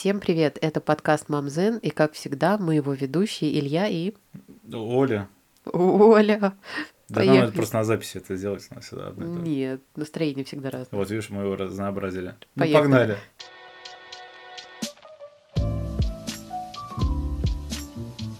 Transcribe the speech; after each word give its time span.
Всем 0.00 0.18
привет, 0.18 0.56
это 0.62 0.80
подкаст 0.80 1.28
Мамзен, 1.28 1.76
и 1.76 1.90
как 1.90 2.14
всегда 2.14 2.56
мы 2.56 2.76
его 2.76 2.94
ведущие 2.94 3.52
Илья 3.60 3.86
и... 3.86 4.14
Оля. 4.72 5.28
Оля. 5.70 6.54
Да 7.10 7.16
Поехали. 7.16 7.36
нам 7.36 7.44
надо 7.44 7.52
просто 7.52 7.76
на 7.76 7.84
записи 7.84 8.16
это 8.16 8.34
сделать, 8.34 8.66
у 8.70 8.74
нас 8.76 8.86
всегда 8.86 9.08
одно 9.08 9.26
и 9.26 9.28
то. 9.28 9.42
Нет, 9.42 9.82
настроение 9.96 10.46
всегда 10.46 10.70
разное. 10.70 10.98
Вот 10.98 11.10
видишь, 11.10 11.28
мы 11.28 11.42
его 11.42 11.54
разнообразили. 11.54 12.34
Ну, 12.54 12.62
Поехали. 12.62 12.82
погнали. 12.82 13.16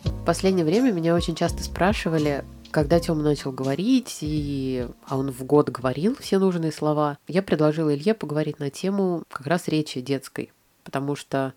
В 0.04 0.24
последнее 0.24 0.64
время 0.64 0.92
меня 0.92 1.14
очень 1.14 1.34
часто 1.34 1.62
спрашивали, 1.62 2.42
когда 2.70 2.98
Тёма 3.00 3.22
начал 3.22 3.52
говорить, 3.52 4.20
и... 4.22 4.86
а 5.06 5.18
он 5.18 5.30
в 5.30 5.44
год 5.44 5.68
говорил 5.68 6.16
все 6.18 6.38
нужные 6.38 6.72
слова, 6.72 7.18
я 7.28 7.42
предложила 7.42 7.94
Илье 7.94 8.14
поговорить 8.14 8.60
на 8.60 8.70
тему 8.70 9.24
как 9.28 9.46
раз 9.46 9.68
речи 9.68 10.00
детской, 10.00 10.52
потому 10.84 11.16
что 11.16 11.54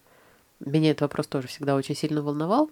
меня 0.59 0.91
этот 0.91 1.01
вопрос 1.01 1.27
тоже 1.27 1.47
всегда 1.47 1.75
очень 1.75 1.95
сильно 1.95 2.21
волновал, 2.21 2.69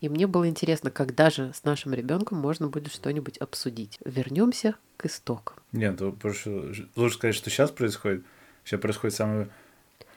и 0.00 0.08
мне 0.08 0.26
было 0.26 0.48
интересно, 0.48 0.90
когда 0.90 1.30
же 1.30 1.52
с 1.54 1.64
нашим 1.64 1.94
ребенком 1.94 2.38
можно 2.38 2.68
будет 2.68 2.92
что-нибудь 2.92 3.38
обсудить. 3.38 3.98
Вернемся 4.04 4.74
к 4.96 5.06
истокам. 5.06 5.56
Нет, 5.72 5.98
то 5.98 6.12
прошу- 6.12 6.72
лучше 6.96 7.14
сказать, 7.16 7.34
что 7.34 7.50
сейчас 7.50 7.70
происходит. 7.70 8.24
Сейчас 8.64 8.80
происходит 8.80 9.16
самое 9.16 9.48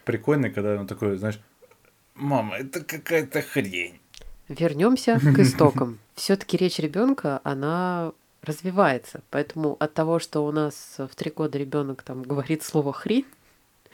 прикольное, 0.06 0.50
когда 0.50 0.80
он 0.80 0.88
такой, 0.88 1.18
знаешь, 1.18 1.40
мама, 2.16 2.58
это 2.58 2.84
какая-то 2.84 3.42
хрень. 3.42 4.00
Вернемся 4.48 5.20
к 5.20 5.40
истокам. 5.40 6.00
Все-таки 6.16 6.58
речь 6.58 6.80
ребенка, 6.80 7.42
она 7.44 8.12
развивается. 8.42 9.22
Поэтому 9.30 9.76
от 9.80 9.94
того, 9.94 10.20
что 10.20 10.46
у 10.46 10.52
нас 10.52 10.96
в 10.98 11.14
три 11.16 11.32
года 11.32 11.58
ребенок 11.58 12.04
там 12.04 12.24
говорит 12.24 12.64
слово 12.64 12.94
хрень, 12.94 13.26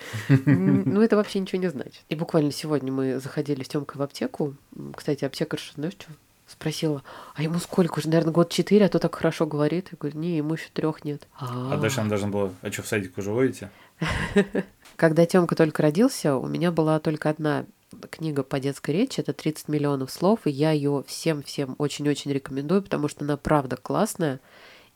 ну 0.27 1.01
это 1.01 1.15
вообще 1.15 1.39
ничего 1.39 1.61
не 1.61 1.69
значит. 1.69 2.03
И 2.09 2.15
буквально 2.15 2.51
сегодня 2.51 2.91
мы 2.91 3.19
заходили 3.19 3.63
с 3.63 3.67
Тёмкой 3.67 3.99
в 3.99 4.01
аптеку. 4.01 4.55
Кстати, 4.95 5.25
аптекарша, 5.25 5.73
знаешь, 5.75 5.93
что 5.93 6.07
спросила, 6.47 7.03
а 7.35 7.43
ему 7.43 7.59
сколько 7.59 7.99
уже, 7.99 8.09
наверное, 8.09 8.33
год 8.33 8.49
четыре, 8.49 8.85
а 8.85 8.89
то 8.89 8.99
так 8.99 9.15
хорошо 9.15 9.45
говорит. 9.45 9.89
Я 9.91 9.97
говорю, 9.99 10.19
не, 10.19 10.37
ему 10.37 10.53
еще 10.53 10.69
трех 10.73 11.03
нет. 11.03 11.27
А 11.37 11.77
дальше 11.77 12.01
она 12.01 12.09
должна 12.09 12.27
была, 12.27 12.51
а 12.61 12.71
что, 12.71 12.83
в 12.83 12.87
садик 12.87 13.17
уже 13.17 13.31
водите? 13.31 13.69
Когда 14.95 15.25
Тёмка 15.25 15.55
только 15.55 15.81
родился, 15.81 16.35
у 16.35 16.47
меня 16.47 16.71
была 16.71 16.99
только 16.99 17.29
одна 17.29 17.65
книга 18.09 18.43
по 18.43 18.59
детской 18.59 18.91
речи, 18.91 19.19
это 19.19 19.33
30 19.33 19.67
миллионов 19.67 20.11
слов, 20.11 20.41
и 20.45 20.51
я 20.51 20.71
ее 20.71 21.03
всем-всем 21.07 21.75
очень-очень 21.77 22.31
рекомендую, 22.31 22.81
потому 22.81 23.07
что 23.07 23.23
она 23.23 23.37
правда 23.37 23.77
классная, 23.77 24.39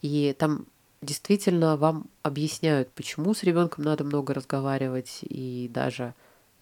и 0.01 0.35
там 0.37 0.65
действительно 1.01 1.77
вам 1.77 2.07
объясняют, 2.23 2.89
почему 2.91 3.33
с 3.33 3.43
ребенком 3.43 3.83
надо 3.83 4.03
много 4.03 4.33
разговаривать, 4.33 5.19
и 5.21 5.69
даже 5.73 6.13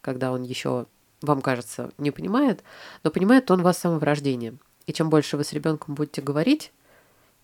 когда 0.02 0.32
он 0.32 0.44
еще, 0.44 0.86
вам 1.22 1.42
кажется, 1.42 1.92
не 1.98 2.12
понимает, 2.12 2.64
но 3.04 3.12
понимает 3.12 3.50
он 3.52 3.62
вас 3.62 3.78
с 3.78 3.82
самого 3.82 4.06
рождения. 4.06 4.56
И 4.86 4.94
чем 4.94 5.10
больше 5.10 5.38
вы 5.38 5.44
с 5.44 5.54
ребенком 5.54 5.96
будете 5.96 6.22
говорить, 6.22 6.72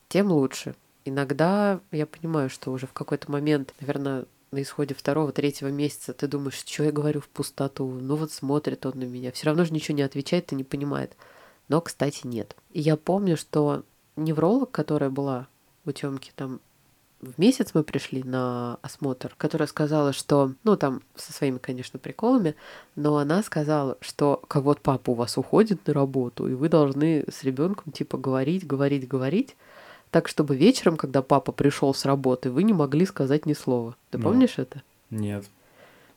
тем 0.09 0.31
лучше. 0.31 0.75
Иногда 1.06 1.80
я 1.92 2.06
понимаю, 2.06 2.50
что 2.50 2.72
уже 2.72 2.86
в 2.86 2.94
какой-то 2.94 3.31
момент, 3.31 3.73
наверное, 3.80 4.25
на 4.52 4.62
исходе 4.62 4.94
второго, 4.94 5.31
третьего 5.31 5.69
месяца 5.69 6.14
ты 6.14 6.28
думаешь, 6.28 6.56
что 6.56 6.84
я 6.84 6.92
говорю 6.92 7.22
в 7.22 7.30
пустоту, 7.30 7.88
ну 7.88 8.16
вот 8.16 8.31
смотрит 8.31 8.86
он 8.86 9.00
на 9.00 9.06
меня, 9.06 9.31
все 9.31 9.47
равно 9.47 9.64
же 9.64 9.73
ничего 9.73 9.95
не 9.95 10.03
отвечает 10.03 10.52
и 10.52 10.56
не 10.56 10.66
понимает. 10.66 11.16
Но, 11.69 11.80
кстати, 11.80 12.28
нет. 12.28 12.56
И 12.72 12.81
я 12.81 12.97
помню, 12.97 13.38
что 13.38 13.84
невролог, 14.17 14.72
которая 14.72 15.09
была 15.09 15.47
у 15.86 15.92
Тёмки 15.92 16.31
там 16.36 16.59
в 17.22 17.39
месяц 17.39 17.72
мы 17.73 17.83
пришли 17.83 18.23
на 18.23 18.77
осмотр, 18.81 19.33
которая 19.38 19.67
сказала, 19.67 20.11
что, 20.11 20.53
ну 20.64 20.75
там 20.75 21.02
со 21.16 21.31
своими, 21.31 21.58
конечно, 21.59 22.00
приколами, 22.00 22.55
но 22.95 23.17
она 23.17 23.44
сказала, 23.44 23.97
что 24.02 24.41
как 24.47 24.63
вот 24.63 24.81
папа 24.81 25.11
у 25.11 25.13
вас 25.13 25.38
уходит 25.38 25.86
на 25.88 25.94
работу, 25.94 26.47
и 26.47 26.53
вы 26.53 26.67
должны 26.67 27.25
с 27.31 27.44
ребенком 27.44 27.91
типа 27.91 28.17
говорить, 28.17 28.66
говорить, 28.66 29.08
говорить, 29.08 29.55
так 30.09 30.28
чтобы 30.28 30.55
вечером, 30.55 30.97
когда 30.97 31.22
папа 31.22 31.51
пришел 31.51 31.94
с 31.94 32.06
работы, 32.06 32.50
вы 32.51 32.63
не 32.63 32.73
могли 32.73 33.06
сказать 33.06 33.46
ни 33.46 33.53
слова. 33.53 33.96
Ты 34.09 34.17
Ну. 34.17 34.23
помнишь 34.25 34.57
это? 34.57 34.81
Нет. 35.09 35.46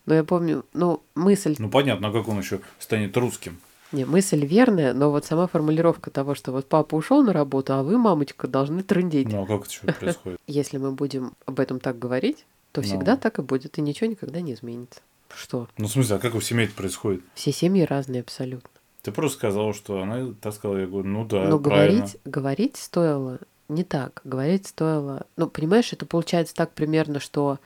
Но 0.07 0.15
я 0.15 0.25
помню, 0.25 0.65
ну, 0.73 1.03
мысль, 1.15 1.55
Ну 1.59 1.71
понятно, 1.71 2.09
а 2.09 2.13
как 2.13 2.29
он 2.29 2.39
еще 2.39 2.61
станет 2.79 3.17
русским? 3.17 3.59
Не, 3.95 4.05
мысль 4.05 4.45
верная, 4.45 4.93
но 4.93 5.11
вот 5.11 5.25
сама 5.25 5.47
формулировка 5.47 6.11
того, 6.11 6.35
что 6.35 6.53
вот 6.53 6.67
папа 6.67 6.95
ушел 6.95 7.23
на 7.23 7.33
работу, 7.33 7.73
а 7.75 7.83
вы, 7.83 7.97
мамочка, 7.97 8.47
должны 8.49 8.83
трындеть. 8.83 9.29
Ну 9.29 9.43
а 9.43 9.47
как 9.47 9.63
это 9.63 9.73
что 9.73 9.87
происходит? 9.93 10.39
Если 10.47 10.79
мы 10.79 10.93
будем 10.93 11.33
об 11.47 11.61
этом 11.61 11.81
так 11.81 11.99
говорить, 11.99 12.45
то 12.73 12.81
Ну. 12.81 12.87
всегда 12.87 13.17
так 13.17 13.39
и 13.39 13.43
будет, 13.43 13.79
и 13.79 13.81
ничего 13.81 14.11
никогда 14.11 14.41
не 14.41 14.53
изменится. 14.55 15.01
Что? 15.35 15.69
Ну 15.79 15.87
в 15.87 15.91
смысле, 15.91 16.17
а 16.17 16.19
как 16.19 16.35
у 16.35 16.41
семей 16.41 16.67
это 16.67 16.75
происходит? 16.75 17.23
Все 17.35 17.51
семьи 17.53 17.83
разные 17.83 18.21
абсолютно. 18.21 18.69
Ты 19.03 19.13
просто 19.13 19.39
сказал, 19.39 19.75
что 19.75 20.01
она 20.03 20.35
так 20.41 20.55
сказала, 20.55 20.79
я 20.79 20.87
говорю, 20.87 21.09
ну 21.09 21.25
да, 21.25 21.47
Но 21.49 21.59
правильно. 21.59 21.99
говорить, 22.01 22.17
говорить 22.25 22.77
стоило 22.77 23.39
не 23.69 23.85
так. 23.85 24.21
Говорить 24.25 24.67
стоило... 24.67 25.27
Ну, 25.37 25.49
понимаешь, 25.49 25.93
это 25.93 26.05
получается 26.07 26.55
так 26.55 26.73
примерно, 26.73 27.19
что 27.21 27.59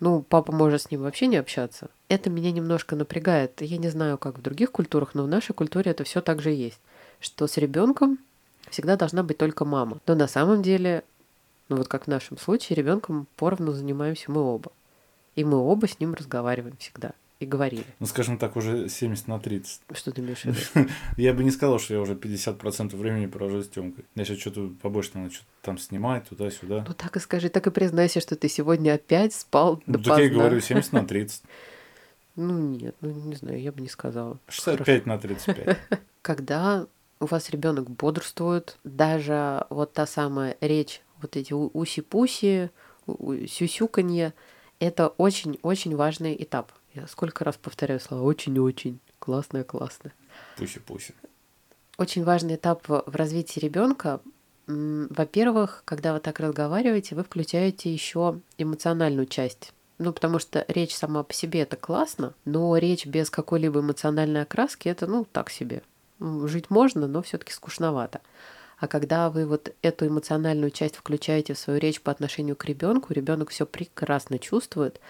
ну, 0.00 0.24
папа 0.26 0.50
может 0.50 0.82
с 0.82 0.90
ним 0.90 1.02
вообще 1.02 1.26
не 1.26 1.36
общаться. 1.36 1.88
Это 2.08 2.30
меня 2.30 2.50
немножко 2.50 2.96
напрягает. 2.96 3.60
Я 3.60 3.76
не 3.76 3.88
знаю, 3.90 4.16
как 4.16 4.38
в 4.38 4.42
других 4.42 4.72
культурах, 4.72 5.14
но 5.14 5.24
в 5.24 5.28
нашей 5.28 5.52
культуре 5.52 5.90
это 5.90 6.04
все 6.04 6.22
так 6.22 6.40
же 6.40 6.50
есть. 6.50 6.80
Что 7.20 7.46
с 7.46 7.58
ребенком 7.58 8.18
всегда 8.70 8.96
должна 8.96 9.22
быть 9.22 9.36
только 9.36 9.66
мама. 9.66 9.98
Но 10.06 10.14
на 10.14 10.26
самом 10.26 10.62
деле, 10.62 11.04
ну 11.68 11.76
вот 11.76 11.88
как 11.88 12.04
в 12.04 12.08
нашем 12.08 12.38
случае, 12.38 12.76
ребенком 12.76 13.26
поровну 13.36 13.72
занимаемся 13.72 14.30
мы 14.30 14.40
оба. 14.40 14.72
И 15.36 15.44
мы 15.44 15.58
оба 15.58 15.86
с 15.86 16.00
ним 16.00 16.14
разговариваем 16.14 16.76
всегда. 16.78 17.12
И 17.40 17.46
говорили. 17.46 17.84
Ну 17.98 18.06
скажем 18.06 18.36
так, 18.38 18.54
уже 18.56 18.88
70 18.88 19.26
на 19.26 19.40
30. 19.40 19.80
Что 19.94 20.12
ты 20.12 20.20
имеешь 20.20 20.42
в 20.42 20.44
виду? 20.44 20.90
Я 21.16 21.32
бы 21.32 21.42
не 21.42 21.50
сказал, 21.50 21.78
что 21.78 21.94
я 21.94 22.00
уже 22.00 22.12
50% 22.14 22.94
времени 22.94 23.26
провожу 23.26 23.62
с 23.62 23.68
Тёмкой. 23.68 24.04
Я 24.14 24.24
сейчас 24.26 24.38
что-то 24.38 24.70
побольше 24.82 25.12
надо 25.14 25.30
что-то 25.32 25.48
там 25.62 25.78
снимать, 25.78 26.28
туда-сюда. 26.28 26.84
Ну 26.86 26.94
так 26.94 27.16
и 27.16 27.18
скажи, 27.20 27.48
так 27.48 27.66
и 27.66 27.70
признайся, 27.70 28.20
что 28.20 28.36
ты 28.36 28.48
сегодня 28.50 28.92
опять 28.92 29.32
спал 29.34 29.82
Ну, 29.86 29.94
допоздна. 29.94 30.14
так 30.14 30.20
я 30.20 30.26
и 30.26 30.28
говорю, 30.28 30.60
70 30.60 30.92
на 30.92 31.04
30. 31.06 31.42
Ну 32.36 32.58
нет, 32.58 32.94
ну 33.00 33.10
не 33.10 33.34
знаю, 33.34 33.60
я 33.60 33.72
бы 33.72 33.80
не 33.80 33.88
сказала. 33.88 34.38
65 34.48 35.04
на 35.06 35.18
35. 35.18 35.78
Когда 36.22 36.86
у 37.18 37.26
вас 37.26 37.50
ребенок 37.50 37.90
бодрствует, 37.90 38.78
даже 38.84 39.64
вот 39.68 39.92
та 39.92 40.06
самая 40.06 40.56
речь, 40.60 41.02
вот 41.20 41.36
эти 41.36 41.52
уси-пуси, 41.52 42.70
сюсюканье, 43.48 44.32
это 44.78 45.08
очень-очень 45.08 45.96
важный 45.96 46.36
этап. 46.40 46.72
Я 46.94 47.06
сколько 47.06 47.44
раз 47.44 47.56
повторяю 47.56 48.00
слова 48.00 48.22
очень-очень. 48.22 49.00
Классное, 49.18 49.64
классное. 49.64 50.12
Пуси-пуси. 50.56 51.14
Очень 51.98 52.24
важный 52.24 52.56
этап 52.56 52.88
в 52.88 53.04
развитии 53.14 53.60
ребенка. 53.60 54.20
Во-первых, 54.66 55.82
когда 55.84 56.14
вы 56.14 56.20
так 56.20 56.40
разговариваете, 56.40 57.14
вы 57.14 57.24
включаете 57.24 57.92
еще 57.92 58.40
эмоциональную 58.58 59.26
часть. 59.26 59.72
Ну, 59.98 60.12
потому 60.12 60.38
что 60.38 60.64
речь 60.68 60.94
сама 60.94 61.22
по 61.22 61.34
себе 61.34 61.60
это 61.60 61.76
классно, 61.76 62.32
но 62.46 62.74
речь 62.78 63.04
без 63.04 63.28
какой-либо 63.28 63.80
эмоциональной 63.80 64.42
окраски 64.42 64.88
это, 64.88 65.06
ну, 65.06 65.26
так 65.30 65.50
себе. 65.50 65.82
Жить 66.18 66.70
можно, 66.70 67.06
но 67.06 67.20
все-таки 67.20 67.52
скучновато. 67.52 68.20
А 68.78 68.88
когда 68.88 69.28
вы 69.28 69.44
вот 69.44 69.74
эту 69.82 70.06
эмоциональную 70.06 70.70
часть 70.70 70.96
включаете 70.96 71.52
в 71.52 71.58
свою 71.58 71.78
речь 71.78 72.00
по 72.00 72.10
отношению 72.10 72.56
к 72.56 72.64
ребенку, 72.64 73.12
ребенок 73.12 73.50
все 73.50 73.66
прекрасно 73.66 74.38
чувствует. 74.38 75.00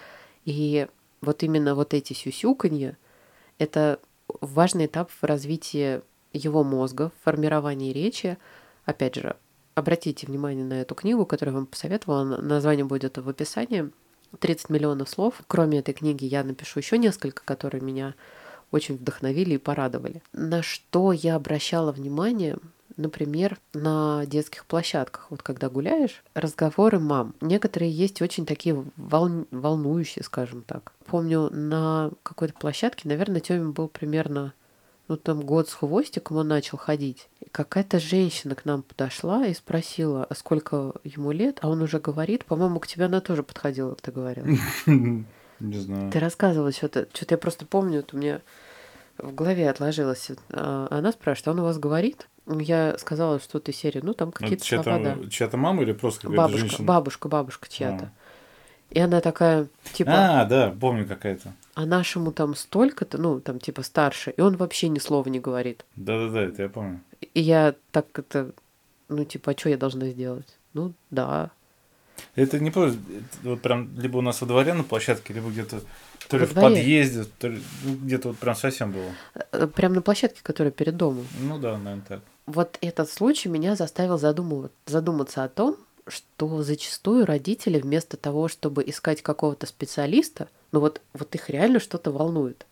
И 0.44 0.88
вот 1.20 1.42
именно 1.42 1.74
вот 1.74 1.94
эти 1.94 2.12
сюсюканье– 2.12 2.96
это 3.58 4.00
важный 4.40 4.86
этап 4.86 5.10
в 5.10 5.24
развитии 5.24 6.02
его 6.32 6.64
мозга, 6.64 7.10
в 7.10 7.24
формировании 7.24 7.92
речи. 7.92 8.38
Опять 8.84 9.16
же, 9.16 9.36
обратите 9.74 10.26
внимание 10.26 10.64
на 10.64 10.80
эту 10.80 10.94
книгу, 10.94 11.26
которую 11.26 11.54
я 11.54 11.58
вам 11.58 11.66
посоветовала. 11.66 12.24
Название 12.24 12.84
будет 12.84 13.18
в 13.18 13.28
описании. 13.28 13.90
30 14.38 14.70
миллионов 14.70 15.08
слов. 15.08 15.42
Кроме 15.48 15.80
этой 15.80 15.92
книги 15.92 16.24
я 16.24 16.44
напишу 16.44 16.78
еще 16.78 16.98
несколько, 16.98 17.42
которые 17.44 17.82
меня 17.82 18.14
очень 18.70 18.96
вдохновили 18.96 19.54
и 19.54 19.58
порадовали. 19.58 20.22
На 20.32 20.62
что 20.62 21.12
я 21.12 21.34
обращала 21.34 21.90
внимание, 21.90 22.56
например, 22.96 23.58
на 23.74 24.24
детских 24.26 24.66
площадках. 24.66 25.26
Вот 25.30 25.42
когда 25.42 25.68
гуляешь, 25.68 26.22
разговоры 26.34 26.98
мам. 26.98 27.34
Некоторые 27.40 27.90
есть 27.90 28.22
очень 28.22 28.46
такие 28.46 28.84
волн- 28.96 29.46
волнующие, 29.50 30.24
скажем 30.24 30.62
так. 30.62 30.92
Помню, 31.06 31.50
на 31.50 32.10
какой-то 32.22 32.54
площадке, 32.54 33.08
наверное, 33.08 33.40
Тёме 33.40 33.70
был 33.72 33.88
примерно 33.88 34.52
ну, 35.10 35.16
там 35.16 35.40
год 35.40 35.68
с 35.68 35.74
хвостиком 35.74 36.36
он 36.36 36.46
начал 36.46 36.78
ходить. 36.78 37.28
И 37.40 37.48
какая-то 37.50 37.98
женщина 37.98 38.54
к 38.54 38.64
нам 38.64 38.84
подошла 38.84 39.44
и 39.44 39.54
спросила, 39.54 40.24
а 40.24 40.34
сколько 40.36 40.94
ему 41.02 41.32
лет, 41.32 41.58
а 41.62 41.68
он 41.68 41.82
уже 41.82 41.98
говорит, 41.98 42.44
по-моему, 42.44 42.78
к 42.78 42.86
тебе 42.86 43.06
она 43.06 43.20
тоже 43.20 43.42
подходила, 43.42 43.96
ты 43.96 44.12
говорил. 44.12 44.44
Не 44.86 45.78
знаю. 45.78 46.12
Ты 46.12 46.20
рассказывала 46.20 46.70
что-то, 46.70 47.08
что-то 47.12 47.34
я 47.34 47.38
просто 47.38 47.66
помню, 47.66 47.98
это 47.98 48.16
у 48.16 48.20
меня 48.20 48.40
в 49.22 49.34
голове 49.34 49.68
отложилось. 49.70 50.30
А 50.50 50.88
Она 50.90 51.12
спрашивает, 51.12 51.48
а 51.48 51.50
он 51.52 51.60
у 51.60 51.64
вас 51.64 51.78
говорит? 51.78 52.28
Я 52.46 52.96
сказала 52.98 53.38
что-то 53.38 53.70
из 53.70 53.76
серии, 53.76 54.00
ну, 54.02 54.12
там 54.14 54.32
какие-то 54.32 54.64
слова, 54.64 54.98
да. 54.98 55.16
Чья-то 55.30 55.56
мама 55.56 55.82
или 55.82 55.92
просто 55.92 56.22
какая-то 56.22 56.36
Бабушка, 56.42 56.60
женщина? 56.60 56.86
бабушка, 56.86 57.28
бабушка 57.28 57.68
чья-то. 57.70 58.04
А. 58.06 58.10
И 58.90 58.98
она 58.98 59.20
такая, 59.20 59.68
типа, 59.92 60.10
А, 60.40 60.44
да, 60.46 60.74
помню 60.80 61.06
какая-то. 61.06 61.52
а 61.74 61.86
нашему 61.86 62.32
там 62.32 62.56
столько-то, 62.56 63.18
ну, 63.18 63.40
там 63.40 63.60
типа 63.60 63.82
старше, 63.82 64.32
и 64.36 64.40
он 64.40 64.56
вообще 64.56 64.88
ни 64.88 64.98
слова 64.98 65.28
не 65.28 65.38
говорит. 65.38 65.84
Да-да-да, 65.94 66.42
это 66.42 66.62
я 66.62 66.68
помню. 66.68 67.00
И 67.34 67.40
я 67.40 67.74
так 67.92 68.06
это, 68.18 68.50
ну, 69.08 69.24
типа, 69.24 69.52
а 69.52 69.56
что 69.58 69.68
я 69.68 69.76
должна 69.76 70.06
сделать? 70.08 70.48
Ну, 70.72 70.92
да. 71.10 71.50
Это 72.34 72.58
не 72.58 72.70
просто, 72.72 72.98
вот 73.44 73.60
прям 73.62 73.90
либо 73.96 74.16
у 74.18 74.22
нас 74.22 74.40
во 74.40 74.46
дворе 74.48 74.74
на 74.74 74.82
площадке, 74.82 75.32
либо 75.34 75.50
где-то 75.50 75.82
то 76.30 76.38
ли 76.38 76.46
в 76.46 76.54
подъезде, 76.54 77.24
то 77.38 77.48
ли 77.48 77.60
ну, 77.84 77.94
где-то 77.96 78.28
вот 78.28 78.38
прям 78.38 78.54
совсем 78.54 78.92
было. 78.92 79.12
Э, 79.52 79.66
Прям 79.66 79.94
на 79.94 80.02
площадке, 80.02 80.40
которая 80.42 80.70
перед 80.70 80.96
домом. 80.96 81.26
Ну 81.40 81.58
да, 81.58 81.76
наверное, 81.76 82.04
так. 82.06 82.20
Вот 82.46 82.78
этот 82.80 83.10
случай 83.10 83.48
меня 83.48 83.76
заставил 83.76 84.18
задуматься 84.18 85.44
о 85.44 85.48
том, 85.48 85.76
что 86.06 86.62
зачастую 86.62 87.26
родители 87.26 87.78
вместо 87.78 88.16
того, 88.16 88.48
чтобы 88.48 88.82
искать 88.86 89.22
какого-то 89.22 89.66
специалиста, 89.66 90.48
ну 90.72 90.80
вот, 90.80 91.00
вот 91.14 91.34
их 91.34 91.50
реально 91.50 91.80
что-то 91.80 92.10
волнует. 92.10 92.66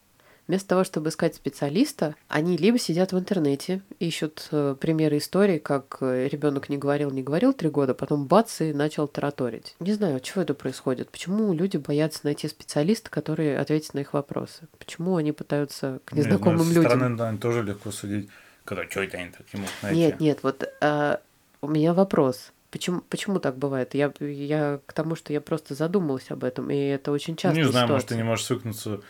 Вместо 0.48 0.68
того, 0.68 0.82
чтобы 0.82 1.10
искать 1.10 1.34
специалиста, 1.34 2.14
они 2.26 2.56
либо 2.56 2.78
сидят 2.78 3.12
в 3.12 3.18
интернете, 3.18 3.82
ищут 4.00 4.48
э, 4.50 4.74
примеры 4.80 5.18
истории, 5.18 5.58
как 5.58 5.98
ребенок 6.00 6.70
не 6.70 6.78
говорил, 6.78 7.10
не 7.10 7.22
говорил 7.22 7.52
три 7.52 7.68
года, 7.68 7.92
потом 7.92 8.26
бац 8.26 8.62
и 8.62 8.72
начал 8.72 9.06
тараторить. 9.06 9.76
Не 9.78 9.92
знаю, 9.92 10.16
от 10.16 10.22
чего 10.22 10.40
это 10.40 10.54
происходит. 10.54 11.10
Почему 11.10 11.52
люди 11.52 11.76
боятся 11.76 12.20
найти 12.24 12.48
специалиста, 12.48 13.10
который 13.10 13.58
ответит 13.58 13.92
на 13.92 13.98
их 13.98 14.14
вопросы? 14.14 14.68
Почему 14.78 15.16
они 15.16 15.32
пытаются 15.32 16.00
к 16.06 16.12
ну, 16.12 16.18
незнакомым 16.18 16.60
со 16.60 16.68
людям? 16.68 16.84
стороны, 16.84 17.08
наверное, 17.10 17.38
тоже 17.38 17.62
легко 17.62 17.90
судить, 17.90 18.30
когда 18.64 18.88
что 18.88 19.02
это 19.02 19.18
они 19.18 19.30
так 19.30 19.46
не 19.52 19.60
могут 19.60 19.82
найти. 19.82 19.98
Нет, 19.98 20.20
нет, 20.20 20.38
вот 20.42 20.64
а, 20.80 21.20
у 21.60 21.68
меня 21.68 21.92
вопрос. 21.92 22.52
Почему, 22.70 23.02
почему 23.10 23.38
так 23.38 23.58
бывает? 23.58 23.94
Я, 23.94 24.12
я 24.20 24.80
к 24.86 24.94
тому, 24.94 25.14
что 25.14 25.32
я 25.32 25.42
просто 25.42 25.74
задумалась 25.74 26.30
об 26.30 26.44
этом, 26.44 26.70
и 26.70 26.76
это 26.76 27.12
очень 27.12 27.36
часто. 27.36 27.58
Ну, 27.58 27.66
не 27.66 27.70
знаю, 27.70 27.88
может, 27.88 28.08
ты 28.08 28.16
не 28.16 28.22
можешь 28.22 28.46
свыкнуться 28.46 29.00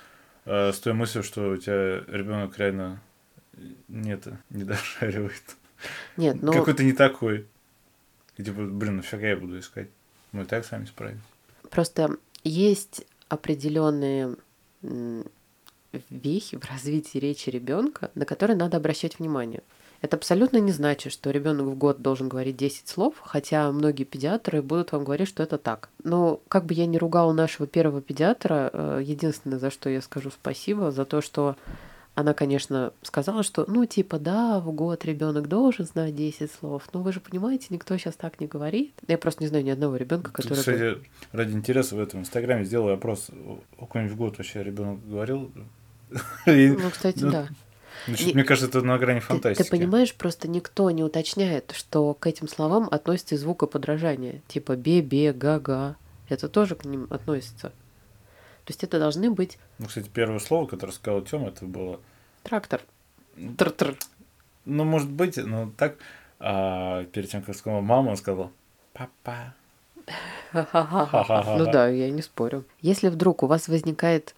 э, 0.49 0.73
с 0.73 0.79
той 0.81 0.93
мыслью, 0.95 1.23
что 1.23 1.51
у 1.51 1.57
тебя 1.57 2.01
ребенок 2.07 2.59
реально 2.59 3.01
не 3.89 4.13
это, 4.13 4.39
не 4.51 4.65
дошаривает. 4.65 5.57
Нет, 6.17 6.43
ну 6.43 6.53
Какой-то 6.53 6.83
не 6.83 6.93
такой. 6.93 7.47
И 8.37 8.45
типа, 8.45 8.63
блин, 8.63 8.97
нафига 8.97 9.29
я 9.29 9.37
буду 9.37 9.59
искать? 9.59 9.89
Мы 10.33 10.43
и 10.43 10.47
так 10.47 10.65
сами 10.65 10.87
справимся. 10.87 11.25
просто 11.71 12.17
есть 12.45 13.05
определенные 13.29 14.37
вехи 16.11 16.57
в 16.57 16.65
развитии 16.65 17.19
речи 17.19 17.51
ребенка, 17.51 18.11
на 18.15 18.25
которые 18.25 18.57
надо 18.57 18.77
обращать 18.77 19.19
внимание. 19.19 19.63
Это 20.01 20.17
абсолютно 20.17 20.59
не 20.59 20.71
значит, 20.71 21.13
что 21.13 21.31
ребенок 21.31 21.67
в 21.67 21.75
год 21.75 22.01
должен 22.01 22.29
говорить 22.29 22.57
10 22.57 22.87
слов, 22.89 23.15
хотя 23.21 23.71
многие 23.73 24.05
педиатры 24.05 24.63
будут 24.63 24.93
вам 24.93 25.05
говорить, 25.05 25.29
что 25.29 25.43
это 25.43 25.59
так. 25.59 25.89
Но 26.05 26.41
как 26.49 26.67
бы 26.67 26.75
я 26.75 26.87
ни 26.87 26.97
ругала 26.97 27.33
нашего 27.33 27.67
первого 27.67 28.01
педиатра, 28.01 28.71
э, 28.73 29.01
единственное, 29.05 29.59
за 29.59 29.71
что 29.71 29.91
я 29.91 30.01
скажу 30.01 30.31
спасибо, 30.31 30.93
за 30.93 31.05
то, 31.05 31.21
что 31.21 31.57
она, 32.15 32.35
конечно, 32.35 32.93
сказала, 33.03 33.45
что, 33.45 33.65
ну, 33.69 33.87
типа, 33.87 34.19
да, 34.19 34.59
в 34.59 34.73
год 34.73 35.05
ребенок 35.05 35.47
должен 35.49 35.85
знать 35.87 36.17
10 36.17 36.51
слов. 36.51 36.83
Но 36.93 37.03
вы 37.03 37.13
же 37.13 37.21
понимаете, 37.21 37.67
никто 37.71 37.97
сейчас 37.97 38.15
так 38.15 38.41
не 38.41 38.49
говорит. 38.49 38.93
Я 39.07 39.19
просто 39.19 39.45
не 39.45 39.49
знаю 39.49 39.65
ни 39.65 39.71
одного 39.71 39.95
ребенка, 39.97 40.33
который... 40.33 40.55
бы- 40.55 40.61
кстати, 40.61 40.99
ради 41.31 41.53
интереса 41.53 41.95
в 41.95 42.01
этом 42.01 42.21
инстаграме 42.21 42.65
сделал 42.65 42.89
опрос, 42.89 43.31
у 43.79 43.87
кого-нибудь 43.87 44.17
в 44.17 44.19
год 44.19 44.39
вообще 44.39 44.65
ребенок 44.65 44.99
говорил. 45.09 45.53
Ну, 46.47 46.91
кстати, 46.91 47.23
ну, 47.23 47.31
да. 47.31 47.49
Ну, 48.07 48.15
не- 48.19 48.33
Мне 48.35 48.45
кажется, 48.45 48.69
это 48.69 48.87
на 48.87 48.99
грани 48.99 49.21
Ты- 49.21 49.27
фантастики. 49.27 49.65
Ты, 49.65 49.71
понимаешь, 49.71 50.15
просто 50.15 50.49
никто 50.49 50.91
не 50.91 51.03
уточняет, 51.03 51.73
что 51.75 52.15
к 52.15 52.27
этим 52.27 52.49
словам 52.49 52.89
относится 52.91 53.35
и 53.35 53.39
звукоподражание. 53.39 54.43
Типа 54.49 54.77
бе-бе, 54.77 55.33
га-га. 55.33 55.97
Это 56.29 56.49
тоже 56.49 56.75
к 56.75 56.85
ним 56.85 57.07
относится. 57.11 57.71
То 58.65 58.73
есть 58.73 58.85
это 58.85 58.99
должны 58.99 59.31
быть 59.31 59.59
Ну, 59.79 59.87
кстати, 59.87 60.09
первое 60.13 60.39
слово, 60.41 60.67
которое 60.67 60.93
сказал 60.93 61.23
Тёма, 61.23 61.49
это 61.49 61.65
было 61.65 62.01
трактор. 62.43 62.83
Тр-тр. 63.57 63.97
Ну, 64.67 64.85
может 64.85 65.09
быть, 65.11 65.37
но 65.39 65.71
так. 65.77 65.97
А 66.41 67.05
перед 67.07 67.31
тем, 67.31 67.43
как 67.43 67.57
сказала 67.57 67.81
мама, 67.81 68.11
он 68.11 68.17
сказал 68.17 68.53
папа. 68.93 69.55
Ну 70.53 71.65
да, 71.73 71.89
я 71.89 72.11
не 72.11 72.23
спорю. 72.23 72.65
Если 72.81 73.09
вдруг 73.09 73.43
у 73.43 73.47
вас 73.47 73.69
возникает 73.69 74.35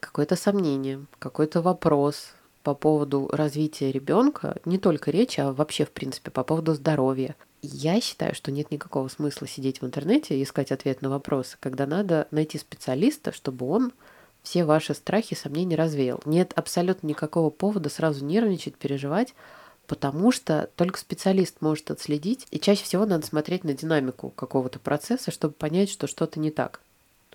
какое-то 0.00 0.36
сомнение, 0.36 1.04
какой-то 1.18 1.60
вопрос 1.62 2.32
по 2.68 2.74
поводу 2.74 3.30
развития 3.32 3.90
ребенка, 3.90 4.56
не 4.66 4.76
только 4.76 5.10
речи, 5.10 5.40
а 5.40 5.54
вообще, 5.54 5.86
в 5.86 5.90
принципе, 5.90 6.30
по 6.30 6.44
поводу 6.44 6.74
здоровья, 6.74 7.34
я 7.62 7.98
считаю, 7.98 8.34
что 8.34 8.52
нет 8.52 8.70
никакого 8.70 9.08
смысла 9.08 9.46
сидеть 9.46 9.80
в 9.80 9.86
интернете 9.86 10.36
и 10.38 10.42
искать 10.42 10.70
ответ 10.70 11.00
на 11.00 11.08
вопросы, 11.08 11.56
когда 11.60 11.86
надо 11.86 12.28
найти 12.30 12.58
специалиста, 12.58 13.32
чтобы 13.32 13.66
он 13.70 13.94
все 14.42 14.66
ваши 14.66 14.92
страхи 14.92 15.32
и 15.32 15.34
сомнения 15.34 15.76
развеял. 15.76 16.20
Нет 16.26 16.52
абсолютно 16.56 17.06
никакого 17.06 17.48
повода 17.48 17.88
сразу 17.88 18.22
нервничать, 18.22 18.76
переживать, 18.76 19.34
потому 19.86 20.30
что 20.30 20.68
только 20.76 20.98
специалист 20.98 21.62
может 21.62 21.90
отследить, 21.90 22.46
и 22.50 22.60
чаще 22.60 22.84
всего 22.84 23.06
надо 23.06 23.24
смотреть 23.24 23.64
на 23.64 23.72
динамику 23.72 24.28
какого-то 24.28 24.78
процесса, 24.78 25.30
чтобы 25.30 25.54
понять, 25.54 25.88
что 25.88 26.06
что-то 26.06 26.38
не 26.38 26.50
так. 26.50 26.82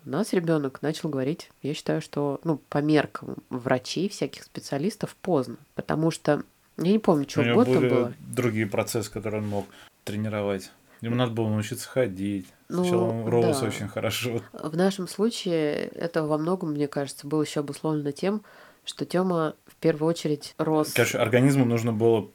У 0.06 0.10
нас 0.10 0.34
ребенок 0.34 0.82
начал 0.82 1.10
говорить, 1.10 1.50
я 1.62 1.74
считаю, 1.74 2.02
что 2.02 2.42
ну, 2.44 2.58
по 2.70 2.80
меркам 2.80 3.38
врачей, 3.50 4.10
всяких 4.10 4.44
специалистов 4.44 5.16
поздно, 5.22 5.58
потому 5.76 6.12
что 6.12 6.44
я 6.78 6.92
не 6.92 7.00
помню, 7.00 7.26
что 7.30 7.44
в 7.44 7.54
год 7.54 7.68
там 7.68 7.88
было. 7.88 8.14
другие 8.20 8.68
процессы, 8.68 9.12
которые 9.12 9.42
он 9.42 9.48
мог 9.48 9.66
тренировать. 10.04 10.72
Ему 11.02 11.16
надо 11.16 11.32
было 11.34 11.50
научиться 11.50 11.88
ходить. 11.88 12.48
Ну, 12.70 12.84
Сначала 12.84 13.10
он 13.10 13.28
рос 13.28 13.60
да. 13.60 13.68
очень 13.68 13.88
хорошо. 13.88 14.42
В 14.54 14.76
нашем 14.76 15.08
случае 15.08 15.88
это 15.88 16.24
во 16.24 16.38
многом, 16.38 16.72
мне 16.72 16.88
кажется, 16.88 17.28
было 17.28 17.44
еще 17.44 17.60
обусловлено 17.60 18.12
тем, 18.12 18.42
что 18.86 19.06
Тёма 19.06 19.56
в 19.68 19.76
первую 19.76 20.10
очередь 20.10 20.56
рос 20.58 20.94
Короче, 20.94 21.18
организму 21.18 21.66
нужно 21.66 21.94
было 21.94 22.30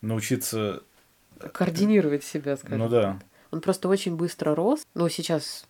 научиться. 0.00 0.82
координировать 1.52 2.24
себя, 2.24 2.56
скажем. 2.56 2.78
Ну 2.78 2.88
да. 2.88 3.18
Он 3.50 3.60
просто 3.60 3.88
очень 3.88 4.16
быстро 4.16 4.54
рос. 4.54 4.86
Ну, 4.94 5.08
сейчас 5.08 5.66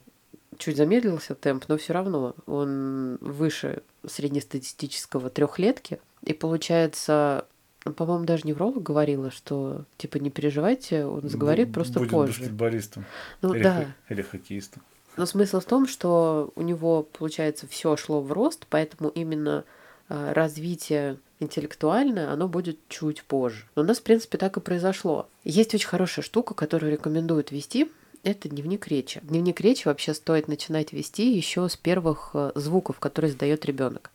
чуть 0.58 0.76
замедлился 0.76 1.34
темп, 1.34 1.64
но 1.68 1.76
все 1.76 1.92
равно 1.92 2.34
он 2.46 3.18
выше 3.20 3.82
среднестатистического 4.06 5.30
трехлетки. 5.30 6.00
И 6.22 6.32
получается, 6.32 7.46
ну, 7.84 7.92
по-моему, 7.92 8.24
даже 8.24 8.46
невролог 8.46 8.82
говорила, 8.82 9.30
что 9.30 9.84
типа 9.96 10.18
не 10.18 10.30
переживайте, 10.30 11.04
он 11.04 11.28
заговорит 11.28 11.68
Бу- 11.68 11.74
просто 11.74 11.98
будет 12.00 12.10
позже. 12.10 12.40
баскетболистом. 12.40 13.04
Ну 13.42 13.54
или, 13.54 13.62
да. 13.62 13.74
хо- 13.84 14.12
или 14.14 14.22
хоккеистом. 14.22 14.82
Но 15.16 15.24
смысл 15.26 15.60
в 15.60 15.64
том, 15.64 15.86
что 15.86 16.52
у 16.56 16.62
него, 16.62 17.02
получается, 17.02 17.66
все 17.66 17.96
шло 17.96 18.20
в 18.20 18.32
рост, 18.32 18.66
поэтому 18.68 19.08
именно 19.10 19.64
а, 20.08 20.34
развитие 20.34 21.18
интеллектуальное, 21.40 22.30
оно 22.32 22.48
будет 22.48 22.78
чуть 22.88 23.22
позже. 23.24 23.64
Но 23.74 23.82
у 23.82 23.84
нас, 23.84 23.98
в 23.98 24.02
принципе, 24.02 24.38
так 24.38 24.56
и 24.56 24.60
произошло. 24.60 25.28
Есть 25.44 25.74
очень 25.74 25.88
хорошая 25.88 26.22
штука, 26.24 26.54
которую 26.54 26.92
рекомендуют 26.92 27.50
вести. 27.50 27.90
Это 28.26 28.48
дневник 28.48 28.88
речи. 28.88 29.20
Дневник 29.22 29.60
речи 29.60 29.86
вообще 29.86 30.12
стоит 30.12 30.48
начинать 30.48 30.92
вести 30.92 31.32
еще 31.32 31.68
с 31.68 31.76
первых 31.76 32.30
э, 32.34 32.50
звуков, 32.56 32.98
которые 32.98 33.30
издает 33.30 33.64
ребенок. 33.66 34.10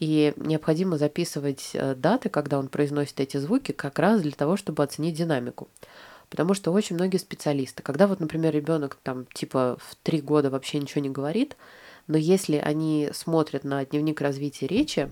И 0.00 0.34
необходимо 0.34 0.98
записывать 0.98 1.70
э, 1.74 1.94
даты, 1.94 2.28
когда 2.28 2.58
он 2.58 2.66
произносит 2.66 3.20
эти 3.20 3.36
звуки, 3.36 3.70
как 3.70 4.00
раз 4.00 4.20
для 4.22 4.32
того, 4.32 4.56
чтобы 4.56 4.82
оценить 4.82 5.14
динамику. 5.14 5.68
Потому 6.28 6.54
что 6.54 6.72
очень 6.72 6.96
многие 6.96 7.18
специалисты, 7.18 7.84
когда 7.84 8.08
вот, 8.08 8.18
например, 8.18 8.52
ребенок 8.52 8.98
там 9.00 9.26
типа 9.26 9.78
в 9.80 9.94
три 10.02 10.20
года 10.20 10.50
вообще 10.50 10.80
ничего 10.80 11.00
не 11.00 11.10
говорит, 11.10 11.56
но 12.08 12.18
если 12.18 12.56
они 12.56 13.10
смотрят 13.12 13.62
на 13.62 13.86
дневник 13.86 14.20
развития 14.20 14.66
речи 14.66 15.08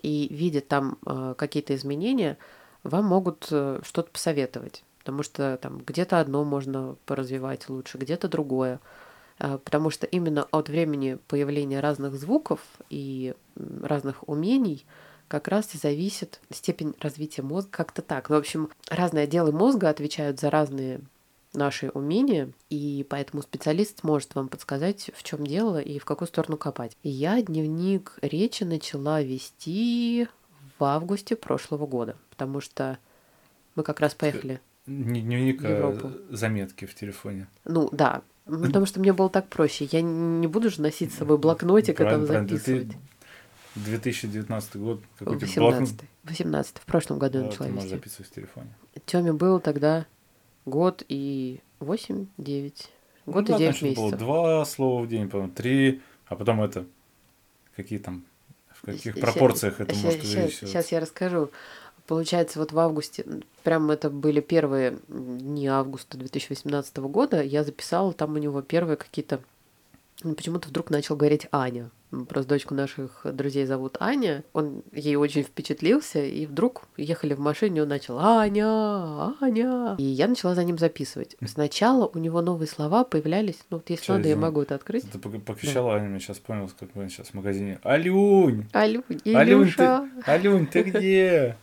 и 0.00 0.28
видят 0.30 0.66
там 0.66 0.96
э, 1.04 1.34
какие-то 1.36 1.74
изменения, 1.74 2.38
вам 2.84 3.04
могут 3.04 3.48
э, 3.50 3.80
что-то 3.84 4.10
посоветовать. 4.10 4.82
Потому 5.02 5.22
что 5.24 5.58
там 5.60 5.78
где-то 5.78 6.20
одно 6.20 6.44
можно 6.44 6.96
поразвивать 7.06 7.68
лучше, 7.68 7.98
где-то 7.98 8.28
другое. 8.28 8.78
Э, 9.38 9.58
Потому 9.62 9.90
что 9.90 10.06
именно 10.06 10.46
от 10.52 10.68
времени 10.68 11.18
появления 11.26 11.80
разных 11.80 12.14
звуков 12.14 12.60
и 12.88 13.34
разных 13.82 14.28
умений 14.28 14.86
как 15.26 15.48
раз 15.48 15.74
и 15.74 15.78
зависит 15.78 16.40
степень 16.52 16.94
развития 17.00 17.42
мозга. 17.42 17.70
Как-то 17.72 18.02
так. 18.02 18.28
Ну, 18.28 18.36
В 18.36 18.38
общем, 18.38 18.70
разные 18.88 19.24
отделы 19.24 19.50
мозга 19.50 19.88
отвечают 19.88 20.38
за 20.38 20.50
разные 20.50 21.00
наши 21.54 21.90
умения, 21.90 22.50
и 22.70 23.06
поэтому 23.08 23.42
специалист 23.42 24.00
сможет 24.00 24.34
вам 24.34 24.48
подсказать, 24.48 25.10
в 25.14 25.22
чем 25.22 25.46
дело 25.46 25.80
и 25.80 25.98
в 25.98 26.04
какую 26.04 26.28
сторону 26.28 26.56
копать. 26.56 26.96
И 27.02 27.08
я 27.08 27.42
дневник 27.42 28.18
речи 28.22 28.64
начала 28.64 29.20
вести 29.22 30.28
в 30.78 30.84
августе 30.84 31.36
прошлого 31.36 31.86
года, 31.86 32.16
потому 32.30 32.60
что 32.60 32.98
мы 33.74 33.82
как 33.82 34.00
раз 34.00 34.14
поехали. 34.14 34.60
Не 34.86 35.20
дневник, 35.20 35.64
а 35.64 35.68
Европу. 35.68 36.10
заметки 36.30 36.86
в 36.86 36.94
телефоне. 36.94 37.46
Ну 37.64 37.88
да, 37.92 38.22
потому 38.46 38.84
что 38.86 38.98
мне 39.00 39.12
было 39.12 39.30
так 39.30 39.48
проще. 39.48 39.88
Я 39.92 40.02
не 40.02 40.46
буду 40.48 40.70
же 40.70 40.82
носить 40.82 41.12
с 41.12 41.18
собой 41.18 41.38
блокнотик 41.38 42.00
и 42.00 42.04
там 42.04 42.26
записывать. 42.26 42.88
2019 43.76 44.76
год. 44.76 45.00
Какой 45.18 45.38
тебе 45.38 45.48
блокнот? 45.56 45.80
18 45.88 46.00
18 46.24 46.78
в 46.78 46.84
прошлом 46.84 47.18
году 47.18 47.38
Да, 47.40 47.44
начала 47.46 47.68
вести. 47.68 47.88
записывать 47.88 48.30
в 48.30 48.34
телефоне. 48.34 48.68
Тёме 49.06 49.32
было 49.32 49.60
тогда 49.60 50.06
год 50.66 51.02
и 51.08 51.60
8-9. 51.80 52.26
Год 53.24 53.48
Ну 53.48 53.56
и 53.56 53.58
да, 53.58 53.58
9 53.58 53.58
там 53.58 53.74
что-то 53.74 53.94
было 53.94 54.04
месяцев. 54.06 54.18
два 54.18 54.64
слова 54.64 55.02
в 55.02 55.08
день, 55.08 55.28
по-моему, 55.28 55.52
три, 55.52 56.02
а 56.26 56.36
потом 56.36 56.60
это, 56.60 56.84
какие 57.76 57.98
там, 57.98 58.24
в 58.74 58.82
каких 58.84 59.18
пропорциях 59.18 59.80
это 59.80 59.94
может 59.94 60.22
увеличиваться. 60.22 60.66
Сейчас 60.66 60.92
я 60.92 61.00
расскажу. 61.00 61.50
Получается, 62.06 62.58
вот 62.58 62.72
в 62.72 62.78
августе, 62.78 63.24
прям 63.62 63.90
это 63.90 64.10
были 64.10 64.40
первые 64.40 64.98
дни 65.08 65.66
августа 65.66 66.18
2018 66.18 66.96
года, 66.98 67.42
я 67.42 67.64
записала 67.64 68.12
там 68.12 68.34
у 68.34 68.38
него 68.38 68.60
первые 68.62 68.96
какие-то... 68.96 69.40
ну, 70.22 70.34
Почему-то 70.34 70.68
вдруг 70.68 70.90
начал 70.90 71.16
говорить 71.16 71.46
Аня. 71.52 71.90
Просто 72.28 72.50
дочку 72.50 72.74
наших 72.74 73.22
друзей 73.24 73.64
зовут 73.64 73.96
Аня. 73.98 74.44
Он 74.52 74.82
ей 74.92 75.16
очень 75.16 75.44
впечатлился, 75.44 76.22
и 76.22 76.44
вдруг 76.44 76.82
ехали 76.98 77.32
в 77.32 77.40
машине, 77.40 77.84
он 77.84 77.88
начал 77.88 78.18
«Аня! 78.18 79.34
Аня!» 79.40 79.94
И 79.96 80.02
я 80.02 80.28
начала 80.28 80.54
за 80.54 80.62
ним 80.62 80.76
записывать. 80.76 81.36
Сначала 81.46 82.10
у 82.12 82.18
него 82.18 82.42
новые 82.42 82.68
слова 82.68 83.04
появлялись, 83.04 83.56
ну 83.70 83.78
вот 83.78 83.88
если 83.88 84.04
Щас, 84.04 84.16
надо, 84.16 84.28
я 84.28 84.36
могу 84.36 84.60
это 84.60 84.74
открыть. 84.74 85.10
Ты 85.10 85.18
покричала, 85.18 85.94
Аня, 85.94 86.12
я 86.12 86.20
сейчас 86.20 86.38
понял, 86.38 86.70
как 86.78 86.90
мы 86.94 87.08
сейчас 87.08 87.28
в 87.28 87.34
магазине. 87.34 87.78
Алюнь! 87.82 88.66
Алю, 88.74 89.04
Алюнь, 89.08 89.20
Илюша! 89.24 90.06
ты, 90.22 90.30
Алюнь, 90.30 90.66
ты 90.66 90.82
где? 90.82 91.56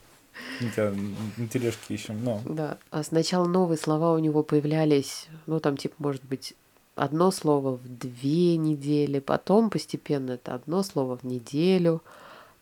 Тебя 0.59 0.93
на 1.37 1.47
тележке 1.47 1.93
ищем, 1.93 2.23
ну. 2.23 2.41
Да. 2.45 2.77
А 2.91 3.03
сначала 3.03 3.47
новые 3.47 3.77
слова 3.77 4.13
у 4.13 4.19
него 4.19 4.43
появлялись, 4.43 5.27
ну, 5.45 5.59
там, 5.59 5.77
типа, 5.77 5.95
может 5.99 6.23
быть, 6.25 6.53
одно 6.95 7.31
слово 7.31 7.77
в 7.77 7.87
две 7.87 8.57
недели, 8.57 9.19
потом 9.19 9.69
постепенно 9.69 10.31
это 10.31 10.53
одно 10.53 10.83
слово 10.83 11.17
в 11.17 11.23
неделю, 11.23 12.03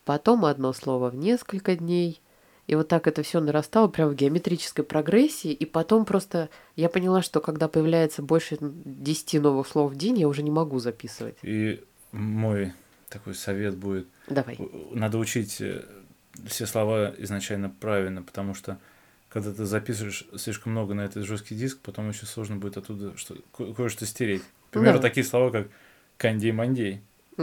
потом 0.05 0.45
одно 0.45 0.73
слово 0.73 1.09
в 1.09 1.15
несколько 1.15 1.75
дней. 1.75 2.21
И 2.67 2.75
вот 2.75 2.89
так 2.89 3.07
это 3.07 3.23
все 3.23 3.39
нарастало 3.39 3.87
прям 3.87 4.09
в 4.09 4.15
геометрической 4.15 4.83
прогрессии. 4.83 5.51
И 5.51 5.65
потом 5.65 6.03
просто 6.03 6.49
я 6.75 6.89
поняла, 6.89 7.21
что 7.21 7.39
когда 7.39 7.69
появляется 7.69 8.21
больше 8.21 8.57
10 8.59 9.41
новых 9.41 9.67
слов 9.67 9.93
в 9.93 9.95
день, 9.95 10.19
я 10.19 10.27
уже 10.27 10.43
не 10.43 10.51
могу 10.51 10.79
записывать. 10.79 11.37
И 11.43 11.81
мой 12.11 12.73
такой 13.09 13.35
совет 13.35 13.77
будет, 13.77 14.07
Давай. 14.27 14.57
надо 14.91 15.17
учить 15.17 15.61
э, 15.61 15.85
все 16.45 16.65
слова 16.65 17.13
изначально 17.17 17.69
правильно, 17.69 18.21
потому 18.21 18.53
что 18.53 18.77
когда 19.29 19.51
ты 19.53 19.65
записываешь 19.65 20.25
слишком 20.37 20.71
много 20.73 20.93
на 20.93 21.01
этот 21.01 21.25
жесткий 21.25 21.55
диск, 21.55 21.79
потом 21.79 22.09
очень 22.09 22.27
сложно 22.27 22.55
будет 22.57 22.77
оттуда 22.77 23.15
что, 23.17 23.35
ко- 23.51 23.73
кое-что 23.73 24.05
стереть. 24.05 24.43
Например, 24.71 24.95
Да. 24.95 25.01
такие 25.01 25.23
слова, 25.25 25.49
как 25.51 25.67
кандей-мандей. 26.17 27.01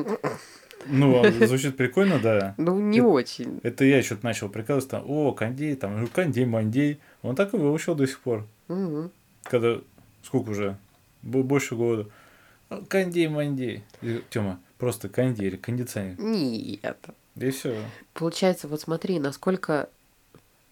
Ну, 0.86 1.24
а 1.24 1.46
звучит 1.46 1.78
прикольно, 1.78 2.18
да. 2.18 2.54
Ну, 2.58 2.78
не 2.78 2.98
Это- 2.98 3.06
очень. 3.06 3.58
Это 3.62 3.86
я 3.86 4.02
что-то 4.02 4.24
начал 4.26 4.50
прикалываться, 4.50 4.90
там, 4.90 5.04
о, 5.06 5.32
кандей, 5.32 5.76
там, 5.76 5.98
ну, 5.98 6.06
кандей-мандей. 6.08 6.98
Он 7.22 7.34
так 7.34 7.54
и 7.54 7.56
выучил 7.56 7.94
до 7.94 8.06
сих 8.06 8.20
пор. 8.20 8.46
Мгм. 8.68 9.10
Когда, 9.44 9.78
сколько 10.22 10.50
уже, 10.50 10.76
Бо- 11.22 11.42
больше 11.42 11.74
года. 11.74 12.06
«А, 12.68 12.82
Кандей-мандей. 12.86 13.82
Тёма, 14.28 14.60
просто 14.76 15.08
кандей 15.08 15.46
или 15.46 15.56
кондиционер. 15.56 16.20
Нет. 16.20 16.98
И 17.36 17.50
все. 17.50 17.76
Получается, 18.12 18.68
вот 18.68 18.80
смотри, 18.80 19.18
насколько 19.18 19.88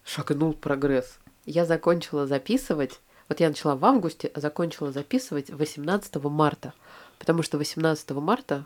шагнул 0.05 0.53
прогресс. 0.53 1.19
Я 1.45 1.65
закончила 1.65 2.27
записывать, 2.27 3.01
вот 3.29 3.41
я 3.41 3.49
начала 3.49 3.75
в 3.75 3.85
августе, 3.85 4.31
а 4.35 4.41
закончила 4.41 4.93
записывать 4.93 5.51
18 5.51 6.15
марта, 6.25 6.73
потому 7.19 7.43
что 7.43 7.59
18 7.59 8.11
марта 8.13 8.65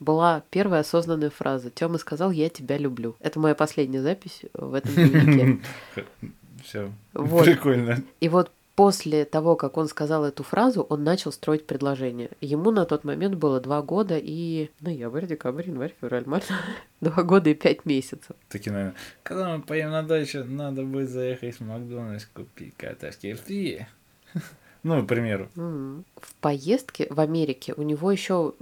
была 0.00 0.42
первая 0.50 0.80
осознанная 0.80 1.30
фраза. 1.30 1.70
Тёма 1.70 1.98
сказал 1.98 2.30
«Я 2.30 2.48
тебя 2.48 2.78
люблю». 2.78 3.16
Это 3.20 3.38
моя 3.40 3.54
последняя 3.54 4.02
запись 4.02 4.42
в 4.52 4.74
этом 4.74 4.94
дневнике. 4.94 5.58
Все. 6.64 6.90
Вот. 7.12 7.44
Прикольно. 7.44 8.02
И 8.20 8.28
вот 8.28 8.50
после 8.76 9.24
того, 9.24 9.56
как 9.56 9.78
он 9.78 9.88
сказал 9.88 10.24
эту 10.24 10.42
фразу, 10.44 10.82
он 10.82 11.02
начал 11.02 11.32
строить 11.32 11.66
предложение. 11.66 12.30
Ему 12.42 12.70
на 12.70 12.84
тот 12.84 13.04
момент 13.04 13.34
было 13.36 13.58
два 13.58 13.80
года 13.82 14.18
и 14.22 14.70
ноябрь, 14.80 15.26
декабрь, 15.26 15.66
январь, 15.66 15.94
февраль, 16.00 16.24
март. 16.26 16.46
Два 17.00 17.22
года 17.24 17.50
и 17.50 17.54
пять 17.54 17.84
месяцев. 17.84 18.36
Такие, 18.48 18.72
наверное, 18.72 18.94
когда 19.22 19.56
мы 19.56 19.62
поедем 19.62 19.90
на 19.90 20.02
дачу, 20.02 20.44
надо 20.44 20.82
будет 20.82 21.10
заехать 21.10 21.56
в 21.56 21.60
Макдональдс, 21.62 22.26
купить 22.26 22.74
картошки 22.76 23.34
фри. 23.34 23.86
Ну, 24.82 25.02
к 25.02 25.08
примеру. 25.08 25.48
В 25.56 26.34
поездке 26.40 27.08
в 27.10 27.18
Америке 27.18 27.74
у 27.76 27.82
него 27.82 28.12
еще, 28.12 28.54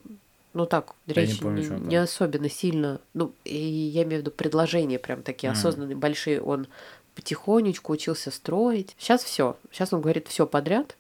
ну 0.55 0.65
так, 0.65 0.95
Я 1.07 1.27
не 1.27 1.35
помню, 1.35 1.63
не, 1.63 1.87
не 1.89 1.97
особенно 1.97 2.49
сильно, 2.49 2.99
ну, 3.13 3.35
и 3.45 3.55
я 3.59 4.05
имею 4.05 4.21
в 4.21 4.21
виду 4.23 4.31
предложения 4.31 4.99
прям 4.99 5.23
такие 5.23 5.51
Мгм. 5.51 5.59
осознанные, 5.59 5.97
большие. 5.97 6.41
Он 6.41 6.67
потихонечку 7.15 7.93
учился 7.93 8.31
строить. 8.31 8.95
Сейчас 8.99 9.23
все. 9.25 9.57
Сейчас 9.71 9.93
он 9.93 10.01
говорит 10.01 10.29
все 10.29 10.47
подряд. 10.47 10.97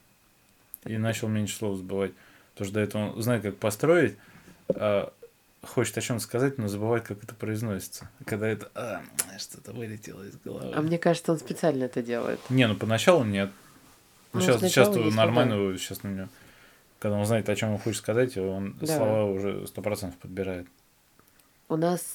И 0.85 0.97
начал 0.99 1.28
меньше 1.28 1.56
слов 1.56 1.78
забывать. 1.78 2.12
Потому 2.52 2.66
что 2.66 2.75
до 2.75 2.80
этого 2.80 3.12
он 3.12 3.23
знает, 3.23 3.42
как 3.42 3.56
построить, 3.56 4.16
а 4.68 5.12
хочет 5.62 5.97
о 5.99 6.00
чем 6.00 6.21
сказать, 6.21 6.59
но 6.59 6.68
забывает, 6.68 7.04
как 7.04 7.23
это 7.23 7.35
произносится. 7.35 8.09
Когда 8.26 8.47
это 8.49 8.71
а, 8.75 9.02
что-то 9.38 9.73
вылетело 9.73 10.23
из 10.23 10.37
головы. 10.37 10.73
А 10.75 10.80
мне 10.83 10.99
кажется, 10.99 11.33
он 11.33 11.38
специально 11.38 11.85
это 11.85 12.02
делает. 12.02 12.38
Не, 12.50 12.68
ну 12.68 12.76
поначалу 12.76 13.25
нет. 13.25 13.50
Ну, 14.33 14.40
сейчас, 14.40 14.61
сейчас 14.61 14.94
нормально, 14.94 15.76
сейчас 15.78 16.02
на 16.02 16.09
него. 16.09 16.28
Когда 16.99 17.18
он 17.18 17.26
знает, 17.26 17.49
о 17.49 17.56
чем 17.56 17.71
он 17.71 17.78
хочет 17.78 18.00
сказать, 18.00 18.37
он 18.37 18.76
Да. 18.80 18.97
слова 18.97 19.25
уже 19.25 19.66
сто 19.66 19.83
процентов 19.83 20.18
подбирает. 20.18 20.66
У 21.68 21.76
нас, 21.76 22.14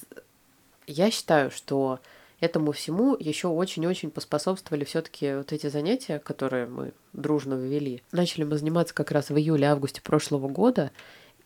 я 0.86 1.10
считаю, 1.10 1.50
что 1.50 2.00
этому 2.40 2.72
всему 2.72 3.16
еще 3.18 3.48
очень-очень 3.48 4.10
поспособствовали 4.10 4.84
все-таки 4.84 5.34
вот 5.34 5.52
эти 5.52 5.68
занятия, 5.68 6.18
которые 6.18 6.66
мы 6.66 6.92
дружно 7.12 7.54
ввели. 7.54 8.02
Начали 8.12 8.44
мы 8.44 8.56
заниматься 8.56 8.94
как 8.94 9.10
раз 9.10 9.30
в 9.30 9.36
июле-августе 9.36 10.02
прошлого 10.02 10.48
года, 10.48 10.90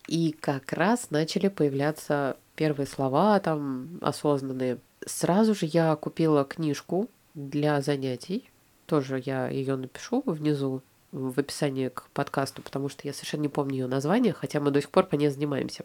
и 0.06 0.32
как 0.32 0.72
раз 0.72 1.10
начали 1.10 1.48
появляться 1.48 2.36
первые 2.56 2.86
слова 2.86 3.38
там 3.40 3.98
осознанные. 4.02 4.78
Сразу 5.06 5.54
же 5.54 5.66
я 5.66 5.94
купила 5.96 6.44
книжку 6.44 7.08
для 7.34 7.80
занятий. 7.80 8.50
Тоже 8.86 9.22
я 9.24 9.48
ее 9.48 9.76
напишу 9.76 10.22
внизу 10.26 10.82
в 11.10 11.38
описании 11.38 11.88
к 11.88 12.08
подкасту, 12.12 12.60
потому 12.60 12.88
что 12.88 13.06
я 13.06 13.12
совершенно 13.12 13.42
не 13.42 13.48
помню 13.48 13.74
ее 13.74 13.86
название, 13.86 14.32
хотя 14.32 14.60
мы 14.60 14.70
до 14.70 14.80
сих 14.80 14.90
пор 14.90 15.06
по 15.06 15.14
ней 15.14 15.28
занимаемся. 15.28 15.84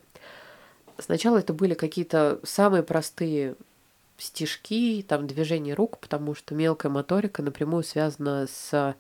Сначала 0.98 1.38
это 1.38 1.54
были 1.54 1.76
какие-то 1.76 2.40
самые 2.44 2.84
простые 2.84 3.56
стишки, 4.20 5.04
там 5.08 5.28
движения 5.28 5.74
рук, 5.74 5.98
потому 6.00 6.36
что 6.36 6.56
мелкая 6.56 6.92
моторика 6.92 7.42
напрямую 7.42 7.84
связана 7.84 8.48
с 8.48 8.96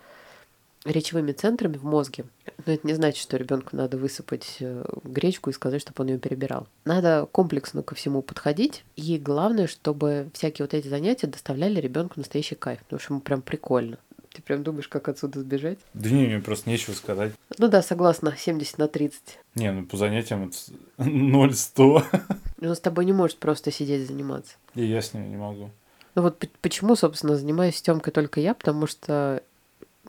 речевыми 0.86 1.32
центрами 1.32 1.78
в 1.78 1.84
мозге. 1.84 2.26
Но 2.66 2.74
это 2.74 2.88
не 2.88 2.94
значит, 2.94 3.22
что 3.22 3.38
ребенку 3.38 3.76
надо 3.76 3.98
высыпать 3.98 4.58
э, 4.60 4.86
гречку 5.04 5.50
и 5.50 5.54
сказать, 5.54 5.82
чтобы 5.82 6.04
он 6.04 6.08
ее 6.08 6.20
перебирал. 6.20 6.68
Надо 6.86 7.28
комплексно 7.32 7.84
ко 7.84 7.96
всему 7.96 8.22
подходить. 8.22 8.84
И 8.96 9.18
главное, 9.18 9.68
чтобы 9.68 10.30
всякие 10.34 10.66
вот 10.66 10.74
эти 10.74 10.88
занятия 10.88 11.28
доставляли 11.28 11.80
ребенку 11.80 12.16
настоящий 12.18 12.56
кайф, 12.56 12.80
потому 12.80 13.00
что 13.00 13.14
ему 13.14 13.22
прям 13.22 13.42
прикольно. 13.42 13.98
Ты 14.32 14.42
прям 14.44 14.64
думаешь, 14.64 14.88
как 14.88 15.10
отсюда 15.10 15.40
сбежать? 15.40 15.80
Да 15.94 16.10
не, 16.10 16.28
мне 16.28 16.40
просто 16.40 16.70
нечего 16.70 16.94
сказать. 16.94 17.34
Ну 17.58 17.68
да, 17.68 17.82
согласна, 17.82 18.36
70 18.38 18.78
на 18.78 18.88
30. 18.88 19.40
Не, 19.56 19.72
ну 19.72 19.86
по 19.86 19.98
занятиям 19.98 20.48
это 20.48 20.56
0-100. 20.98 22.04
Он 22.62 22.76
с 22.76 22.80
тобой 22.80 23.06
не 23.06 23.14
может 23.14 23.38
просто 23.38 23.72
сидеть 23.72 24.08
заниматься. 24.08 24.56
И 24.76 24.86
я 24.86 25.02
с 25.02 25.14
ним 25.14 25.30
не 25.30 25.38
могу. 25.38 25.70
Ну 26.16 26.22
вот 26.24 26.44
почему, 26.62 26.96
собственно, 26.96 27.36
занимаюсь 27.36 27.82
Тёмкой 27.82 28.12
только 28.12 28.40
я, 28.40 28.54
потому 28.54 28.88
что 28.88 29.44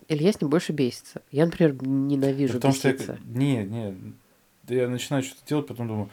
Илья 0.09 0.33
с 0.33 0.41
ним 0.41 0.51
больше 0.51 0.73
бесится. 0.73 1.23
Я, 1.31 1.47
например, 1.47 1.81
ненавижу 1.83 2.55
Потому 2.55 2.75
что 2.75 2.89
я... 2.89 2.95
беситься. 2.95 3.19
Не, 3.25 3.65
не. 3.65 4.15
Да 4.65 4.75
я 4.75 4.89
начинаю 4.89 5.23
что-то 5.23 5.47
делать, 5.47 5.67
потом 5.67 5.89
думаю, 5.89 6.11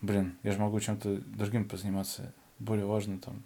блин, 0.00 0.36
я 0.42 0.52
же 0.52 0.58
могу 0.58 0.80
чем-то 0.80 1.16
другим 1.26 1.68
позаниматься. 1.68 2.32
Более 2.58 2.86
важно 2.86 3.18
там. 3.18 3.42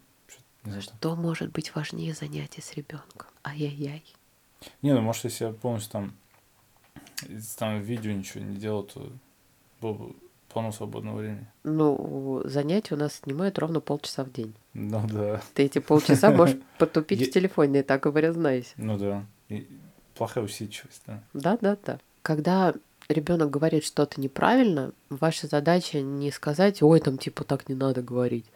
не 0.65 0.71
знаю, 0.71 0.87
там. 0.87 0.97
Что 0.99 1.17
может 1.17 1.51
быть 1.51 1.75
важнее 1.75 2.15
занятия 2.15 2.63
с 2.63 2.75
ребенком? 2.75 3.29
Ай-яй-яй. 3.45 4.05
Не, 4.83 4.95
ну 4.95 5.01
может, 5.01 5.25
если 5.25 5.47
я 5.47 5.53
полностью 5.53 5.93
там, 5.93 6.15
там 7.57 7.81
видео 7.81 8.13
ничего 8.13 8.45
не 8.45 8.57
делал, 8.57 8.83
то 8.83 9.11
было 9.81 9.93
бы 9.95 10.15
полно 10.53 10.73
свободного 10.73 11.19
времени. 11.19 11.47
Ну, 11.65 12.43
занятия 12.45 12.95
у 12.95 12.99
нас 12.99 13.21
снимают 13.23 13.59
ровно 13.59 13.81
полчаса 13.81 14.25
в 14.25 14.33
день. 14.33 14.55
Ну 14.75 15.07
да. 15.07 15.41
Ты 15.55 15.65
эти 15.65 15.79
полчаса 15.79 16.31
можешь 16.31 16.57
потупить 16.79 17.29
в 17.29 17.31
телефоне, 17.33 17.83
так 17.83 18.03
говоря, 18.03 18.33
знайся. 18.33 18.71
Ну 18.77 18.99
да. 18.99 19.25
И 19.49 19.69
плохая 20.15 20.45
усидчивость, 20.45 21.03
да. 21.07 21.23
Да-да-да. 21.35 21.99
Когда 22.23 22.75
ребенок 23.09 23.51
говорит 23.51 23.85
что-то 23.85 24.21
неправильно, 24.21 24.93
ваша 25.09 25.47
задача 25.47 26.01
не 26.01 26.31
сказать, 26.31 26.83
ой, 26.83 27.01
там 27.01 27.19
типа 27.19 27.45
так 27.45 27.69
не 27.69 27.75
надо 27.75 28.03
говорить. 28.03 28.47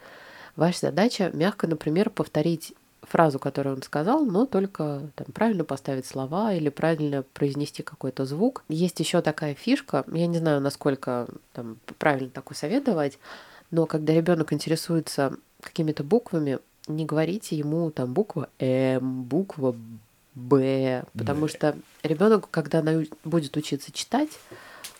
Ваша 0.56 0.80
задача 0.86 1.30
мягко, 1.32 1.66
например, 1.66 2.10
повторить 2.10 2.74
фразу, 3.02 3.38
которую 3.38 3.76
он 3.76 3.82
сказал, 3.82 4.24
но 4.24 4.46
только 4.46 5.02
там, 5.16 5.26
правильно 5.34 5.64
поставить 5.64 6.06
слова 6.06 6.52
или 6.52 6.68
правильно 6.68 7.24
произнести 7.34 7.82
какой-то 7.82 8.24
звук. 8.24 8.62
Есть 8.68 9.00
еще 9.00 9.20
такая 9.20 9.54
фишка, 9.54 10.04
я 10.12 10.26
не 10.26 10.38
знаю, 10.38 10.60
насколько 10.60 11.28
там, 11.52 11.78
правильно 11.98 12.30
такой 12.30 12.56
совет 12.56 12.84
давать, 12.84 13.18
но 13.70 13.86
когда 13.86 14.12
ребенок 14.12 14.52
интересуется 14.52 15.36
какими-то 15.60 16.04
буквами, 16.04 16.58
не 16.88 17.04
говорите 17.04 17.56
ему 17.56 17.90
там 17.90 18.12
буква 18.12 18.48
М, 18.58 19.22
буква 19.24 19.74
Б, 20.34 21.04
потому 21.16 21.46
что 21.48 21.76
ребенок, 22.02 22.48
когда 22.50 22.82
будет 23.24 23.56
учиться 23.56 23.92
читать, 23.92 24.30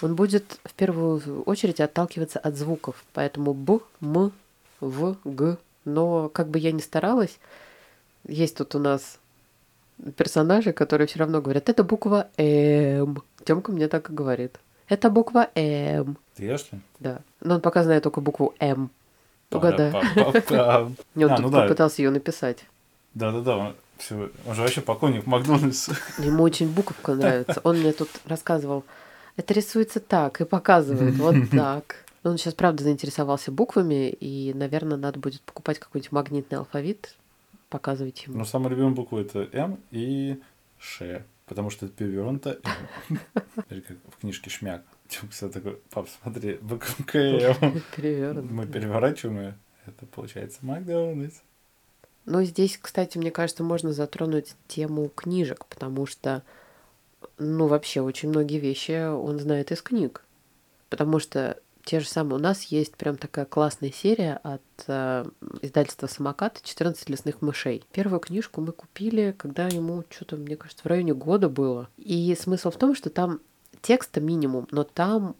он 0.02 0.14
будет 0.14 0.58
в 0.64 0.74
первую 0.74 1.42
очередь 1.44 1.80
отталкиваться 1.80 2.38
от 2.38 2.56
звуков. 2.56 3.04
Поэтому 3.14 3.54
Б, 3.54 3.80
М, 4.00 4.32
В, 4.80 5.16
Г. 5.24 5.56
Но 5.84 6.28
как 6.28 6.48
бы 6.48 6.58
я 6.58 6.72
ни 6.72 6.80
старалась, 6.80 7.38
есть 8.26 8.56
тут 8.56 8.74
у 8.74 8.78
нас 8.78 9.18
персонажи, 10.16 10.72
которые 10.72 11.06
все 11.06 11.18
равно 11.18 11.40
говорят, 11.40 11.68
это 11.68 11.84
буква 11.84 12.28
М. 12.36 13.22
Тёмка 13.44 13.72
мне 13.72 13.88
так 13.88 14.10
и 14.10 14.12
говорит. 14.12 14.58
Это 14.88 15.10
буква 15.10 15.48
М. 15.54 16.16
Ты 16.36 16.56
что 16.58 16.76
ли? 16.76 16.82
Да. 17.00 17.20
Но 17.40 17.56
он 17.56 17.60
пока 17.60 17.82
знает 17.84 18.02
только 18.02 18.20
букву 18.20 18.54
М. 18.58 18.90
Угадай. 19.50 19.90
И 19.90 20.20
он 21.24 21.30
тут 21.30 21.40
ну 21.40 21.50
да. 21.50 21.62
попытался 21.62 22.02
ее 22.02 22.10
написать. 22.10 22.64
Да-да-да, 23.14 23.74
всё, 23.98 24.30
он 24.46 24.54
же 24.54 24.62
вообще 24.62 24.80
поклонник 24.80 25.26
Макдональдса. 25.26 25.94
Ему 26.18 26.42
очень 26.42 26.68
буковка 26.72 27.14
нравится. 27.14 27.60
Он 27.62 27.78
мне 27.78 27.92
тут 27.92 28.08
рассказывал, 28.26 28.84
это 29.36 29.52
рисуется 29.54 30.00
так 30.00 30.40
и 30.40 30.44
показывает 30.44 31.14
вот 31.16 31.34
так. 31.50 31.96
Он 32.24 32.38
сейчас, 32.38 32.54
правда, 32.54 32.84
заинтересовался 32.84 33.50
буквами, 33.50 34.08
и, 34.08 34.54
наверное, 34.54 34.96
надо 34.96 35.18
будет 35.18 35.40
покупать 35.42 35.80
какой-нибудь 35.80 36.12
магнитный 36.12 36.58
алфавит, 36.58 37.16
показывать 37.72 38.22
ему. 38.24 38.36
Но 38.38 38.44
самая 38.44 38.70
любимая 38.70 38.92
буква 38.92 39.20
это 39.20 39.48
М 39.52 39.80
и 39.90 40.38
Ш, 40.78 41.24
потому 41.46 41.70
что 41.70 41.86
это 41.86 41.94
перевернуто 41.94 42.60
М. 43.08 43.18
Как 43.68 43.96
в 44.10 44.20
книжке 44.20 44.50
Шмяк. 44.50 44.82
Всегда 45.08 45.52
такой, 45.52 45.78
пап, 45.90 46.06
смотри, 46.22 46.58
буква 46.60 46.92
М. 47.14 47.82
Перевернут. 47.96 48.50
Мы 48.50 48.66
переворачиваем 48.66 49.38
ее, 49.38 49.58
это 49.86 50.04
получается 50.06 50.58
Макдональдс. 50.62 51.40
Ну, 52.26 52.44
здесь, 52.44 52.78
кстати, 52.78 53.18
мне 53.18 53.30
кажется, 53.30 53.64
можно 53.64 53.92
затронуть 53.92 54.54
тему 54.68 55.08
книжек, 55.08 55.66
потому 55.66 56.06
что, 56.06 56.42
ну, 57.38 57.66
вообще, 57.66 58.00
очень 58.00 58.28
многие 58.28 58.58
вещи 58.58 59.10
он 59.10 59.40
знает 59.40 59.72
из 59.72 59.82
книг. 59.82 60.24
Потому 60.88 61.18
что 61.18 61.58
те 61.84 62.00
же 62.00 62.06
самые... 62.06 62.36
У 62.36 62.42
нас 62.42 62.64
есть 62.64 62.96
прям 62.96 63.16
такая 63.16 63.44
классная 63.44 63.90
серия 63.90 64.40
от 64.42 64.62
э, 64.86 65.24
издательства 65.62 66.06
«Самокат» 66.06 66.60
«14 66.62 66.96
лесных 67.08 67.42
мышей». 67.42 67.84
Первую 67.92 68.20
книжку 68.20 68.60
мы 68.60 68.72
купили, 68.72 69.34
когда 69.36 69.68
ему 69.68 70.04
что-то, 70.10 70.36
мне 70.36 70.56
кажется, 70.56 70.84
в 70.84 70.86
районе 70.86 71.14
года 71.14 71.48
было. 71.48 71.88
И 71.96 72.36
смысл 72.38 72.70
в 72.70 72.76
том, 72.76 72.94
что 72.94 73.10
там 73.10 73.40
текста 73.80 74.20
минимум, 74.20 74.68
но 74.70 74.84
там 74.84 75.34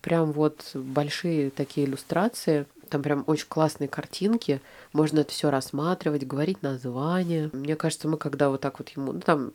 прям 0.00 0.32
вот 0.32 0.70
большие 0.74 1.50
такие 1.50 1.86
иллюстрации, 1.86 2.66
там 2.88 3.02
прям 3.02 3.24
очень 3.26 3.46
классные 3.48 3.88
картинки, 3.88 4.60
можно 4.92 5.20
это 5.20 5.32
все 5.32 5.50
рассматривать, 5.50 6.26
говорить 6.26 6.62
названия. 6.62 7.50
Мне 7.52 7.76
кажется, 7.76 8.08
мы 8.08 8.16
когда 8.16 8.50
вот 8.50 8.60
так 8.60 8.78
вот 8.78 8.88
ему, 8.90 9.12
ну 9.12 9.20
там 9.20 9.52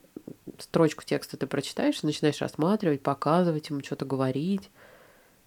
строчку 0.59 1.03
текста 1.03 1.37
ты 1.37 1.47
прочитаешь, 1.47 2.03
начинаешь 2.03 2.41
рассматривать, 2.41 3.01
показывать 3.01 3.69
ему, 3.69 3.81
что-то 3.83 4.05
говорить. 4.05 4.69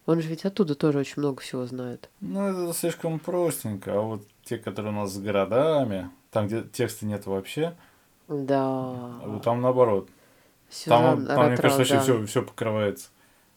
Он 0.07 0.21
же 0.23 0.29
ведь 0.29 0.45
оттуда 0.45 0.75
тоже 0.75 0.99
очень 1.01 1.15
много 1.17 1.41
всего 1.43 1.67
знает. 1.67 2.09
Ну, 2.21 2.47
это 2.47 2.73
слишком 2.73 3.19
простенько, 3.19 3.99
а 3.99 4.01
вот 4.01 4.23
те, 4.45 4.57
которые 4.57 4.93
у 4.93 4.97
нас 4.97 5.13
с 5.13 5.19
городами, 5.19 6.11
там, 6.31 6.47
где 6.47 6.63
текста 6.63 7.07
нет 7.07 7.27
вообще, 7.27 7.75
Да. 8.29 9.19
вот 9.25 9.43
там 9.43 9.61
наоборот. 9.61 10.09
Сюзан 10.71 11.01
Там, 11.01 11.27
там 11.27 11.47
мне 11.47 11.51
Ратрау, 11.57 11.57
кажется, 11.57 11.79
вообще 11.79 11.95
да. 11.95 12.01
все, 12.03 12.27
все 12.27 12.43
покрывается. 12.43 13.09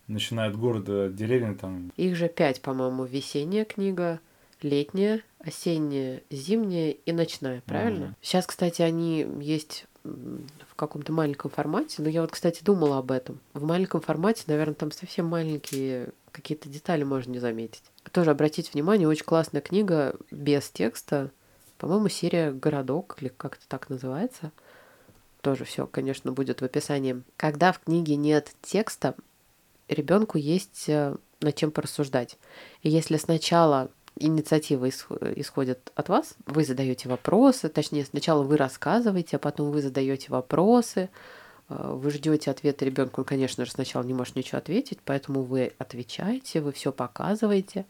Начиная 0.08 0.50
от 0.50 0.58
города, 0.58 1.06
от 1.06 1.16
деревни, 1.16 1.54
там, 1.54 1.92
Их 1.96 2.16
же 2.16 2.30
пять, 2.30 2.62
по-моему, 2.62 3.06
весенняя 3.06 3.64
книга, 3.66 4.20
летняя, 4.64 5.22
осенняя, 5.40 6.22
зимняя 6.32 6.92
и 6.92 7.12
ночная, 7.12 7.62
правильно? 7.66 8.06
Мгм. 8.08 8.16
Сейчас, 8.22 8.48
кстати, 8.48 8.82
они 8.82 9.28
есть 9.40 9.86
в 10.04 10.76
каком-то 10.76 11.12
маленьком 11.12 11.52
формате, 11.52 12.02
но 12.02 12.10
я 12.10 12.22
вот, 12.22 12.32
кстати, 12.32 12.64
думала 12.64 12.98
об 13.00 13.12
этом. 13.12 13.40
В 13.54 13.64
маленьком 13.64 14.02
формате, 14.02 14.44
наверное, 14.48 14.74
там 14.76 14.92
совсем 14.92 15.28
маленькие 15.28 16.10
какие-то 16.32 16.70
детали 16.70 17.04
можно 17.04 17.32
не 17.32 17.40
заметить. 17.40 17.84
Тоже 18.12 18.32
обратите 18.32 18.72
внимание, 18.74 19.08
очень 19.08 19.26
классная 19.26 19.62
книга 19.62 20.16
без 20.32 20.70
текста, 20.70 21.32
по-моему, 21.78 22.10
серия 22.10 22.52
«Городок» 22.52 23.18
или 23.22 23.30
как-то 23.30 23.68
так 23.68 23.90
называется. 23.90 24.52
Тоже 25.42 25.64
все, 25.64 25.88
конечно, 25.88 26.32
будет 26.32 26.62
в 26.62 26.66
описании. 26.66 27.24
Когда 27.38 27.72
в 27.72 27.80
книге 27.80 28.18
нет 28.18 28.52
текста, 28.62 29.16
ребенку 29.88 30.38
есть 30.38 30.90
э, 30.90 31.16
над 31.40 31.56
чем 31.56 31.72
порассуждать. 31.72 32.38
И 32.84 32.90
если 32.90 33.16
сначала 33.16 33.90
инициатива 34.18 34.88
исх- 34.88 35.40
исходит 35.40 35.92
от 35.96 36.10
вас, 36.10 36.36
вы 36.46 36.66
задаете 36.66 37.08
вопросы, 37.08 37.70
точнее, 37.70 38.06
сначала 38.06 38.44
вы 38.44 38.58
рассказываете, 38.58 39.38
а 39.38 39.40
потом 39.40 39.72
вы 39.72 39.82
задаете 39.82 40.28
вопросы, 40.30 41.10
вы 41.70 42.12
ждете 42.12 42.52
ответа 42.52 42.84
ребенка, 42.84 43.20
он, 43.20 43.26
конечно 43.26 43.66
же, 43.66 43.72
сначала 43.72 44.04
не 44.04 44.14
может 44.14 44.36
ничего 44.36 44.58
ответить, 44.58 45.00
поэтому 45.06 45.44
вы 45.44 45.74
отвечаете, 45.78 46.62
вы 46.62 46.72
все 46.72 46.92
показываете, 46.92 47.86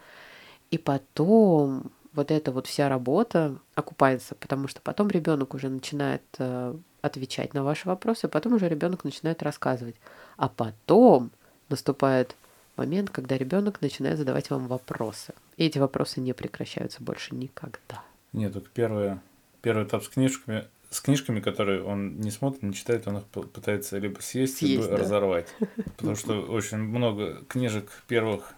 и 0.69 0.77
потом 0.77 1.91
вот 2.13 2.31
эта 2.31 2.51
вот 2.51 2.67
вся 2.67 2.89
работа 2.89 3.55
окупается, 3.75 4.35
потому 4.35 4.67
что 4.67 4.81
потом 4.81 5.07
ребенок 5.09 5.53
уже 5.53 5.69
начинает 5.69 6.23
э, 6.37 6.75
отвечать 7.01 7.53
на 7.53 7.63
ваши 7.63 7.87
вопросы, 7.87 8.25
а 8.25 8.29
потом 8.29 8.53
уже 8.53 8.67
ребенок 8.67 9.03
начинает 9.03 9.43
рассказывать. 9.43 9.95
А 10.37 10.49
потом 10.49 11.31
наступает 11.69 12.35
момент, 12.75 13.09
когда 13.09 13.37
ребенок 13.37 13.81
начинает 13.81 14.17
задавать 14.17 14.49
вам 14.49 14.67
вопросы. 14.67 15.33
И 15.57 15.65
эти 15.65 15.77
вопросы 15.77 16.19
не 16.19 16.33
прекращаются 16.33 17.03
больше 17.03 17.35
никогда. 17.35 18.03
Нет, 18.33 18.53
только 18.53 18.69
первое, 18.73 19.21
первый 19.61 19.85
этап 19.85 20.03
с 20.03 20.09
книжками, 20.09 20.67
с 20.89 21.01
книжками, 21.01 21.39
которые 21.39 21.83
он 21.83 22.19
не 22.19 22.31
смотрит, 22.31 22.63
не 22.63 22.73
читает, 22.73 23.07
он 23.07 23.17
их 23.17 23.23
пытается 23.25 23.97
либо 23.99 24.19
съесть, 24.21 24.57
Съесть, 24.57 24.73
либо 24.75 24.87
да. 24.87 24.97
разорвать. 24.97 25.47
Потому 25.97 26.15
что 26.15 26.41
очень 26.41 26.77
много 26.79 27.43
книжек 27.47 27.89
первых, 28.07 28.53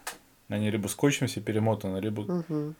они 0.48 0.70
либо 0.70 0.88
скотчем 0.88 1.26
все 1.26 1.40
перемотаны, 1.40 1.98
либо 1.98 2.22
Мгм. 2.22 2.74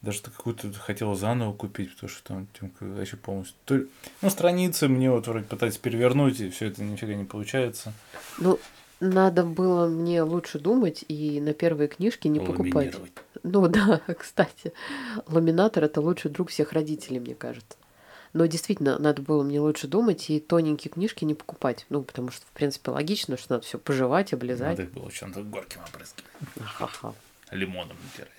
даже 0.00 0.22
какую-то 0.22 0.72
хотел 0.72 1.14
заново 1.14 1.52
купить, 1.52 1.94
потому 1.94 2.10
что 2.10 2.24
там 2.24 2.46
Тёмка 2.58 2.84
вообще 2.84 3.16
полностью... 3.16 3.56
то 3.66 3.80
Ну, 4.22 4.30
страницы 4.30 4.88
мне 4.88 5.10
вот 5.10 5.26
вроде 5.26 5.44
пытаются 5.44 5.78
перевернуть, 5.80 6.40
и 6.40 6.48
все 6.50 6.66
это 6.66 6.82
нифига 6.82 7.14
не 7.14 7.24
получается. 7.24 7.92
Ну, 8.38 8.58
надо 9.00 9.44
было 9.44 9.86
мне 9.86 10.22
лучше 10.22 10.58
думать 10.58 11.04
и 11.08 11.40
на 11.40 11.52
первые 11.52 11.88
книжки 11.88 12.28
не 12.28 12.40
покупать. 12.40 12.94
Ну 13.42 13.68
да, 13.68 14.00
кстати, 14.18 14.72
ламинатор 15.26 15.84
это 15.84 16.00
лучший 16.00 16.30
друг 16.30 16.48
всех 16.50 16.72
родителей, 16.72 17.20
мне 17.20 17.34
кажется. 17.34 17.76
Но 18.32 18.46
действительно, 18.46 18.98
надо 18.98 19.20
было 19.20 19.42
мне 19.42 19.60
лучше 19.60 19.86
думать 19.88 20.30
и 20.30 20.40
тоненькие 20.40 20.90
книжки 20.90 21.24
не 21.24 21.34
покупать. 21.34 21.84
Ну, 21.90 22.02
потому 22.02 22.30
что, 22.30 22.46
в 22.46 22.50
принципе, 22.52 22.90
логично, 22.90 23.36
что 23.36 23.54
надо 23.54 23.66
все 23.66 23.78
пожевать, 23.78 24.32
облизать. 24.32 24.78
Надо 24.78 24.84
их 24.84 24.92
было 24.92 25.10
чем-то 25.12 25.42
горьким 25.42 25.80
опрыскивать. 25.82 27.14
Лимоном 27.50 27.96
натирать. 28.10 28.30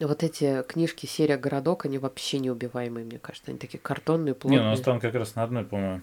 Вот 0.00 0.22
эти 0.22 0.62
книжки 0.62 1.06
серия 1.06 1.36
«Городок», 1.36 1.84
они 1.84 1.98
вообще 1.98 2.38
неубиваемые, 2.38 3.04
мне 3.04 3.18
кажется. 3.18 3.50
Они 3.50 3.58
такие 3.58 3.80
картонные, 3.80 4.28
Не, 4.32 4.34
плотные. 4.34 4.60
ну 4.60 4.66
у 4.68 4.70
нас 4.70 4.80
там 4.80 5.00
как 5.00 5.12
раз 5.14 5.34
на 5.34 5.42
одной, 5.42 5.64
по-моему, 5.64 6.00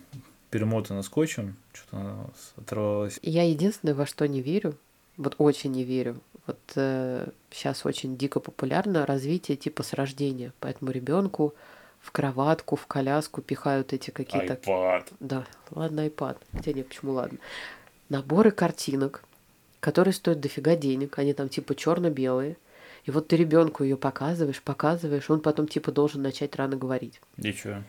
перемотано 0.52 1.02
скотчем, 1.02 1.56
что-то 1.74 2.30
оторвалась. 2.58 3.18
И 3.22 3.32
Я 3.32 3.44
единственное, 3.50 3.96
во 3.96 4.06
что 4.06 4.28
не 4.28 4.42
верю, 4.42 4.78
вот 5.18 5.36
очень 5.38 5.72
не 5.72 5.84
верю, 5.86 6.18
вот 6.46 6.60
сейчас 7.52 7.86
очень 7.86 8.18
дико 8.18 8.40
популярно 8.42 9.06
развитие 9.06 9.56
типа 9.58 9.82
с 9.82 9.94
рождения, 9.94 10.52
поэтому 10.60 10.92
ребенку 10.92 11.56
в 12.06 12.12
кроватку, 12.12 12.76
в 12.76 12.86
коляску 12.86 13.42
пихают 13.42 13.92
эти 13.92 14.12
какие-то... 14.12 14.54
Айпад. 14.54 15.12
Да, 15.20 15.46
ладно, 15.72 16.06
iPad. 16.06 16.38
Хотя 16.52 16.72
нет, 16.72 16.88
почему 16.88 17.14
ладно. 17.14 17.40
Наборы 18.10 18.52
картинок, 18.52 19.24
которые 19.80 20.14
стоят 20.14 20.40
дофига 20.40 20.76
денег, 20.76 21.18
они 21.18 21.34
там 21.34 21.50
типа 21.50 21.74
черно-белые. 21.74 22.58
И 23.06 23.12
вот 23.12 23.28
ты 23.28 23.38
ребенку 23.38 23.84
ее 23.84 23.98
показываешь, 23.98 24.62
показываешь, 24.62 25.30
он 25.32 25.42
потом 25.42 25.68
типа 25.68 25.92
должен 25.92 26.22
начать 26.22 26.56
рано 26.56 26.76
говорить. 26.76 27.20
И 27.38 27.52
чё? 27.52 27.82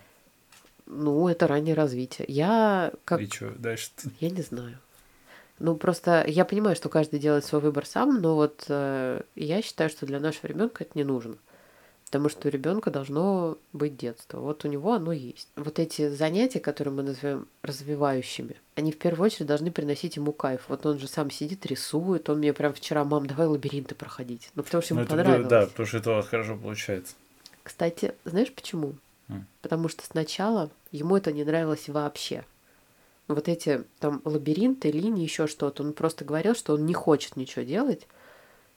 Ну, 0.87 1.29
это 1.29 1.47
раннее 1.47 1.75
развитие. 1.75 2.25
Я 2.29 2.93
как 3.05 3.21
И 3.21 3.29
чё? 3.29 3.53
Дальше 3.59 3.91
Я 4.21 4.31
не 4.31 4.41
знаю. 4.41 4.79
Ну, 5.59 5.75
просто 5.77 6.25
я 6.27 6.47
понимаю, 6.47 6.75
что 6.75 6.89
каждый 6.89 7.19
делает 7.19 7.45
свой 7.45 7.61
выбор 7.61 7.85
сам, 7.85 8.21
но 8.21 8.35
вот 8.35 8.65
э, 8.69 9.23
я 9.35 9.63
считаю, 9.63 9.91
что 9.91 10.07
для 10.07 10.21
нашего 10.21 10.47
ребенка 10.47 10.85
это 10.85 10.93
не 10.95 11.05
нужно. 11.05 11.37
Потому 12.07 12.29
что 12.29 12.47
у 12.47 12.51
ребенка 12.53 12.93
должно 12.93 13.59
быть 13.73 13.97
детство. 13.97 14.39
Вот 14.39 14.65
у 14.65 14.69
него 14.69 14.93
оно 14.93 15.11
есть. 15.13 15.49
Вот 15.57 15.81
эти 15.81 16.09
занятия, 16.09 16.61
которые 16.61 16.95
мы 16.95 17.03
называем 17.03 17.49
развивающими, 17.63 18.57
они 18.77 18.93
в 18.93 18.99
первую 18.99 19.27
очередь 19.27 19.47
должны 19.49 19.73
приносить 19.73 20.15
ему 20.15 20.33
кайф. 20.33 20.67
Вот 20.69 20.87
он 20.87 21.01
же 21.01 21.09
сам 21.09 21.33
сидит, 21.33 21.67
рисует. 21.67 22.29
Он 22.31 22.39
мне 22.39 22.53
прям 22.53 22.73
вчера, 22.73 23.05
мам, 23.05 23.27
давай 23.27 23.49
лабиринты 23.49 23.97
проходить. 23.97 24.51
Ну, 24.55 24.63
потому 24.63 24.83
что 24.83 24.95
Ну, 24.95 25.01
ему 25.01 25.09
было- 25.09 25.17
понравилось. 25.17 25.49
да, 25.49 25.67
потому 25.67 25.87
что 25.87 25.97
это 25.99 26.11
у 26.13 26.15
вас 26.15 26.29
хорошо 26.29 26.57
получается. 26.57 27.15
Кстати, 27.65 28.15
знаешь 28.25 28.53
почему? 28.55 28.95
М. 29.29 29.45
Потому 29.61 29.89
что 29.89 30.05
сначала 30.07 30.71
ему 30.93 31.17
это 31.17 31.33
не 31.33 31.43
нравилось 31.43 31.89
вообще. 31.89 32.45
Вот 33.27 33.49
эти 33.49 33.83
там 33.99 34.23
лабиринты, 34.25 34.93
линии, 34.93 35.25
еще 35.25 35.49
что-то. 35.49 35.83
Он 35.83 35.93
просто 35.93 36.25
говорил, 36.25 36.55
что 36.55 36.75
он 36.75 36.87
не 36.87 36.95
хочет 36.95 37.35
ничего 37.37 37.65
делать. 37.65 38.07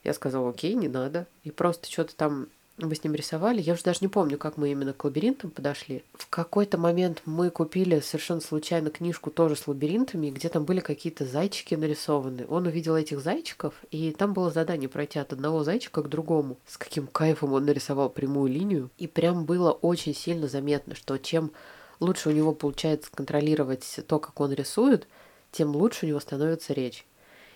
Я 0.02 0.14
сказала, 0.14 0.50
окей, 0.50 0.74
не 0.74 0.88
надо. 0.88 1.28
И 1.44 1.52
просто 1.52 1.88
что-то 1.88 2.16
там 2.16 2.48
мы 2.86 2.94
с 2.94 3.04
ним 3.04 3.14
рисовали. 3.14 3.60
Я 3.60 3.74
уже 3.74 3.82
даже 3.82 3.98
не 4.02 4.08
помню, 4.08 4.38
как 4.38 4.56
мы 4.56 4.70
именно 4.70 4.92
к 4.92 5.04
лабиринтам 5.04 5.50
подошли. 5.50 6.02
В 6.14 6.28
какой-то 6.28 6.78
момент 6.78 7.22
мы 7.24 7.50
купили 7.50 8.00
совершенно 8.00 8.40
случайно 8.40 8.90
книжку 8.90 9.30
тоже 9.30 9.56
с 9.56 9.66
лабиринтами, 9.66 10.30
где 10.30 10.48
там 10.48 10.64
были 10.64 10.80
какие-то 10.80 11.24
зайчики 11.24 11.74
нарисованы. 11.74 12.46
Он 12.48 12.66
увидел 12.66 12.96
этих 12.96 13.20
зайчиков, 13.20 13.74
и 13.90 14.12
там 14.12 14.32
было 14.32 14.50
задание 14.50 14.88
пройти 14.88 15.18
от 15.18 15.32
одного 15.32 15.64
зайчика 15.64 16.02
к 16.02 16.08
другому. 16.08 16.56
С 16.66 16.78
каким 16.78 17.06
кайфом 17.06 17.52
он 17.52 17.64
нарисовал 17.64 18.10
прямую 18.10 18.52
линию. 18.52 18.90
И 18.98 19.06
прям 19.06 19.44
было 19.44 19.72
очень 19.72 20.14
сильно 20.14 20.48
заметно, 20.48 20.94
что 20.94 21.16
чем 21.18 21.52
лучше 22.00 22.30
у 22.30 22.32
него 22.32 22.52
получается 22.52 23.10
контролировать 23.14 24.00
то, 24.06 24.18
как 24.18 24.40
он 24.40 24.52
рисует, 24.52 25.06
тем 25.52 25.76
лучше 25.76 26.06
у 26.06 26.08
него 26.08 26.20
становится 26.20 26.72
речь. 26.72 27.06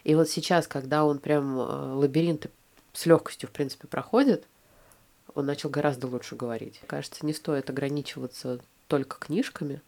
И 0.05 0.15
вот 0.15 0.29
сейчас, 0.29 0.67
когда 0.67 1.05
он 1.05 1.19
прям 1.19 1.59
э, 1.59 1.63
лабиринты 1.95 2.51
с 2.93 3.07
легкостью, 3.07 3.49
в 3.49 3.53
принципе, 3.53 3.89
проходит, 3.89 4.47
он 5.35 5.47
начал 5.47 5.69
гораздо 5.69 6.07
лучше 6.07 6.37
говорить. 6.37 6.81
Кажется, 6.87 7.27
не 7.27 7.33
стоит 7.33 7.71
ограничиваться 7.71 8.61
только 8.89 9.19
книжками, 9.19 9.81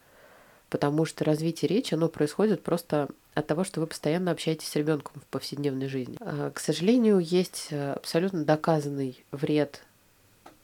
потому 0.69 1.05
что 1.05 1.23
развитие 1.23 1.69
речи, 1.69 1.93
оно 1.93 2.09
происходит 2.09 2.63
просто 2.63 3.07
от 3.33 3.47
того, 3.47 3.63
что 3.63 3.79
вы 3.79 3.87
постоянно 3.87 4.31
общаетесь 4.31 4.67
с 4.67 4.75
ребенком 4.75 5.21
в 5.21 5.25
повседневной 5.25 5.87
жизни. 5.87 6.17
А, 6.19 6.51
к 6.51 6.59
сожалению, 6.59 7.19
есть 7.19 7.67
э, 7.69 7.93
абсолютно 7.93 8.43
доказанный 8.43 9.23
вред 9.31 9.83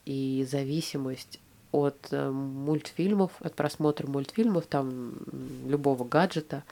и 0.06 0.46
зависимость 0.50 1.39
от 1.72 2.08
э, 2.12 2.30
мультфильмов, 2.30 3.32
от 3.39 3.54
просмотра 3.56 4.08
мультфильмов, 4.08 4.65
там 4.65 5.13
любого 5.67 6.04
гаджета 6.04 6.63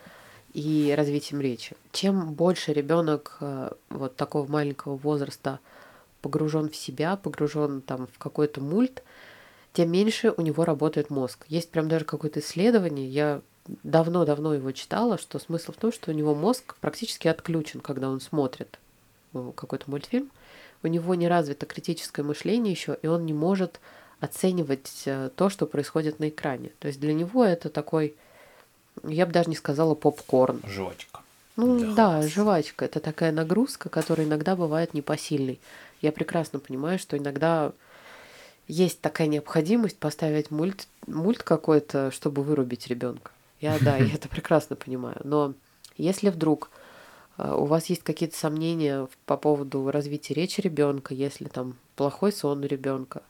и 0.54 0.94
развитием 0.98 1.40
речи. 1.40 1.76
Чем 1.92 2.34
больше 2.34 2.74
ребенок 2.74 3.38
э, 3.40 3.72
вот 3.90 4.16
такого 4.16 4.50
маленького 4.50 4.98
возраста 4.98 5.60
погружен 6.22 6.70
в 6.70 6.76
себя, 6.76 7.16
погружен 7.16 7.82
там 7.82 8.08
в 8.08 8.18
какой-то 8.18 8.62
мульт, 8.62 9.04
тем 9.74 9.92
меньше 9.92 10.34
у 10.36 10.42
него 10.42 10.66
работает 10.66 11.10
мозг. 11.10 11.46
Есть 11.48 11.70
прям 11.70 11.88
даже 11.88 12.06
какое-то 12.06 12.40
исследование, 12.40 13.08
я 13.08 13.42
давно-давно 13.84 14.54
его 14.54 14.72
читала, 14.72 15.18
что 15.18 15.40
смысл 15.40 15.72
в 15.72 15.78
том, 15.78 15.92
что 15.92 16.12
у 16.12 16.14
него 16.14 16.36
мозг 16.36 16.76
практически 16.82 17.28
отключен, 17.28 17.80
когда 17.80 18.10
он 18.10 18.20
смотрит 18.20 18.80
э, 19.34 19.52
какой-то 19.56 19.90
мультфильм. 19.90 20.30
У 20.84 20.88
него 20.88 21.14
не 21.16 21.28
развито 21.28 21.66
критическое 21.66 22.24
мышление 22.24 22.72
еще, 22.72 22.98
и 23.02 23.08
он 23.08 23.26
не 23.26 23.34
может 23.34 23.80
оценивать 24.20 25.04
э, 25.06 25.30
то, 25.36 25.50
что 25.50 25.66
происходит 25.66 26.20
на 26.20 26.30
экране. 26.30 26.72
То 26.80 26.88
есть 26.88 27.00
для 27.00 27.14
него 27.14 27.46
это 27.46 27.70
такой, 27.70 28.16
я 29.04 29.26
бы 29.26 29.32
даже 29.32 29.50
не 29.50 29.56
сказала 29.56 29.96
попкорн. 29.96 30.62
Жвачка. 30.68 31.22
Ну 31.56 31.94
да, 31.94 32.22
жвачка. 32.28 32.86
Это 32.86 33.00
такая 33.00 33.32
нагрузка, 33.32 33.90
которая 33.90 34.26
иногда 34.26 34.56
бывает 34.56 34.94
непосильной. 34.94 35.60
Я 36.02 36.12
прекрасно 36.12 36.60
понимаю, 36.60 37.00
что 37.00 37.18
иногда 37.18 37.74
есть 38.68 39.02
такая 39.02 39.28
необходимость 39.28 39.98
поставить 39.98 40.52
мульт, 40.52 40.88
мульт 41.08 41.44
какой-то, 41.44 42.12
чтобы 42.12 42.44
вырубить 42.44 42.88
ребенка. 42.88 43.32
Я, 43.60 43.78
да, 43.80 43.98
я 43.98 44.14
это 44.16 44.28
прекрасно 44.28 44.76
понимаю. 44.76 45.22
Но 45.24 45.54
если 45.98 46.30
вдруг 46.30 46.72
э, 47.38 47.54
у 47.54 47.66
вас 47.66 47.88
есть 47.88 48.04
какие-то 48.04 48.38
сомнения 48.38 49.08
по 49.26 49.38
поводу 49.38 49.92
развития 49.92 50.34
речи 50.34 50.62
ребенка, 50.62 51.14
если 51.14 51.46
там 51.46 51.76
плохой 51.96 52.32
сон 52.32 52.64
у 52.64 52.68
ребенка, 52.68 53.22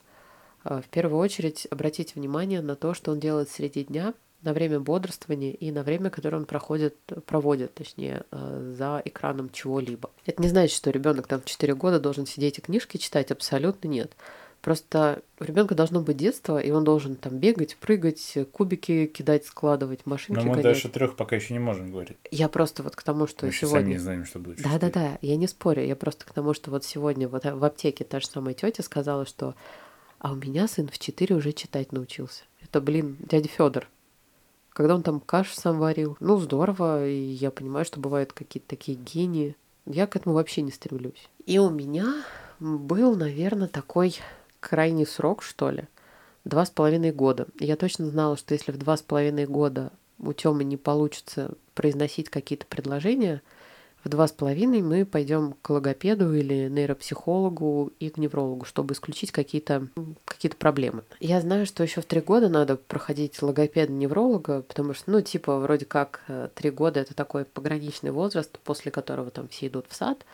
э, 0.63 0.81
в 0.81 0.89
первую 0.89 1.19
очередь 1.19 1.67
обратите 1.69 2.13
внимание 2.15 2.61
на 2.61 2.75
то, 2.75 2.93
что 2.93 3.11
он 3.11 3.19
делает 3.19 3.49
среди 3.49 3.83
дня, 3.83 4.13
на 4.41 4.53
время 4.53 4.79
бодрствования 4.79 5.51
и 5.51 5.71
на 5.71 5.83
время, 5.83 6.09
которое 6.09 6.37
он 6.37 6.45
проходит, 6.45 6.95
проводит, 7.25 7.73
точнее, 7.73 8.23
э, 8.31 8.73
за 8.77 9.01
экраном 9.05 9.49
чего-либо. 9.51 10.09
Это 10.25 10.41
не 10.41 10.47
значит, 10.47 10.75
что 10.75 10.89
ребенок 10.89 11.27
там 11.27 11.41
в 11.41 11.45
4 11.45 11.75
года 11.75 11.99
должен 11.99 12.25
сидеть 12.25 12.57
и 12.57 12.61
книжки 12.61 12.97
читать, 12.97 13.31
абсолютно 13.31 13.87
нет. 13.87 14.15
Просто 14.61 15.23
у 15.39 15.43
ребенка 15.43 15.73
должно 15.73 16.01
быть 16.01 16.17
детство, 16.17 16.59
и 16.59 16.69
он 16.69 16.83
должен 16.83 17.15
там 17.15 17.39
бегать, 17.39 17.75
прыгать, 17.77 18.37
кубики 18.51 19.07
кидать, 19.07 19.45
складывать, 19.45 20.05
машинки 20.05 20.37
Но 20.37 20.43
мы 20.45 20.49
гонять. 20.51 20.63
дальше 20.63 20.89
трех 20.89 21.15
пока 21.15 21.35
еще 21.35 21.53
не 21.53 21.59
можем 21.59 21.91
говорить. 21.91 22.17
Я 22.29 22.47
просто 22.47 22.83
вот 22.83 22.95
к 22.95 23.01
тому, 23.01 23.25
что 23.25 23.47
Мы 23.47 23.53
сегодня... 23.53 23.79
сами 23.79 23.93
не 23.93 23.97
знаем, 23.97 24.25
что 24.25 24.37
будет. 24.37 24.61
Да, 24.61 24.77
да, 24.77 24.91
да, 24.91 25.17
я 25.21 25.35
не 25.35 25.47
спорю. 25.47 25.83
Я 25.83 25.95
просто 25.95 26.25
к 26.25 26.33
тому, 26.33 26.53
что 26.53 26.69
вот 26.69 26.85
сегодня 26.85 27.27
вот 27.27 27.43
в 27.43 27.63
аптеке 27.63 28.03
та 28.03 28.19
же 28.19 28.27
самая 28.27 28.53
тетя 28.53 28.83
сказала, 28.83 29.25
что 29.25 29.55
а 30.19 30.33
у 30.33 30.35
меня 30.35 30.67
сын 30.67 30.87
в 30.87 30.99
4 30.99 31.35
уже 31.35 31.51
читать 31.51 31.91
научился. 31.91 32.43
Это, 32.61 32.79
блин, 32.79 33.17
дядя 33.19 33.49
Федор. 33.49 33.87
Когда 34.73 34.95
он 34.95 35.03
там 35.03 35.19
кашу 35.19 35.53
сам 35.53 35.79
варил. 35.79 36.17
Ну, 36.19 36.37
здорово, 36.37 37.07
и 37.07 37.19
я 37.19 37.51
понимаю, 37.51 37.85
что 37.85 37.99
бывают 37.99 38.33
какие-то 38.33 38.69
такие 38.69 38.97
гении. 38.97 39.55
Я 39.85 40.07
к 40.07 40.15
этому 40.15 40.35
вообще 40.35 40.61
не 40.61 40.71
стремлюсь. 40.71 41.29
И 41.45 41.59
у 41.59 41.69
меня 41.69 42.23
был, 42.59 43.15
наверное, 43.15 43.67
такой 43.67 44.17
крайний 44.59 45.05
срок, 45.05 45.43
что 45.43 45.71
ли, 45.71 45.87
два 46.45 46.65
с 46.65 46.69
половиной 46.69 47.11
года. 47.11 47.47
И 47.59 47.65
я 47.65 47.75
точно 47.75 48.05
знала, 48.05 48.37
что 48.37 48.53
если 48.53 48.71
в 48.71 48.77
два 48.77 48.95
с 48.95 49.01
половиной 49.01 49.45
года 49.45 49.91
у 50.19 50.31
Тёмы 50.33 50.63
не 50.63 50.77
получится 50.77 51.55
произносить 51.73 52.29
какие-то 52.29 52.65
предложения, 52.67 53.41
в 54.03 54.09
два 54.09 54.27
с 54.27 54.31
половиной 54.31 54.81
мы 54.81 55.05
пойдем 55.05 55.55
к 55.61 55.69
логопеду 55.69 56.33
или 56.33 56.67
нейропсихологу 56.69 57.91
и 57.99 58.09
к 58.09 58.17
неврологу, 58.17 58.65
чтобы 58.65 58.93
исключить 58.93 59.31
какие-то 59.31 59.87
какие 60.25 60.51
проблемы. 60.51 61.03
Я 61.19 61.41
знаю, 61.41 61.65
что 61.65 61.83
еще 61.83 62.01
в 62.01 62.05
три 62.05 62.21
года 62.21 62.49
надо 62.49 62.75
проходить 62.75 63.41
логопеда 63.41 63.91
невролога, 63.91 64.61
потому 64.61 64.93
что, 64.93 65.11
ну, 65.11 65.21
типа, 65.21 65.59
вроде 65.59 65.85
как 65.85 66.21
э, 66.27 66.49
три 66.55 66.69
года 66.71 66.99
это 66.99 67.13
такой 67.13 67.45
пограничный 67.45 68.11
возраст, 68.11 68.57
после 68.59 68.91
которого 68.91 69.31
там 69.31 69.47
все 69.47 69.67
идут 69.67 69.85
в 69.89 69.95
сад, 69.95 70.25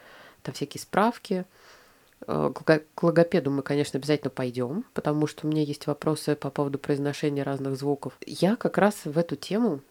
там 0.44 0.54
всякие 0.54 0.82
справки, 0.82 1.46
Э, 2.26 2.52
к 2.54 3.04
логопеду 3.04 3.52
мы, 3.52 3.62
конечно, 3.62 3.98
обязательно 3.98 4.30
пойдем, 4.30 4.86
потому 4.94 5.28
что 5.28 5.46
у 5.46 5.50
меня 5.50 5.62
есть 5.62 5.88
вопросы 5.88 6.36
по 6.36 6.50
поводу 6.50 6.80
произношения 6.80 7.44
разных 7.44 7.78
звуков. 7.78 8.14
Я 8.26 8.56
как 8.56 8.78
раз 8.78 9.06
в 9.06 9.18
эту 9.18 9.36
тему 9.36 9.82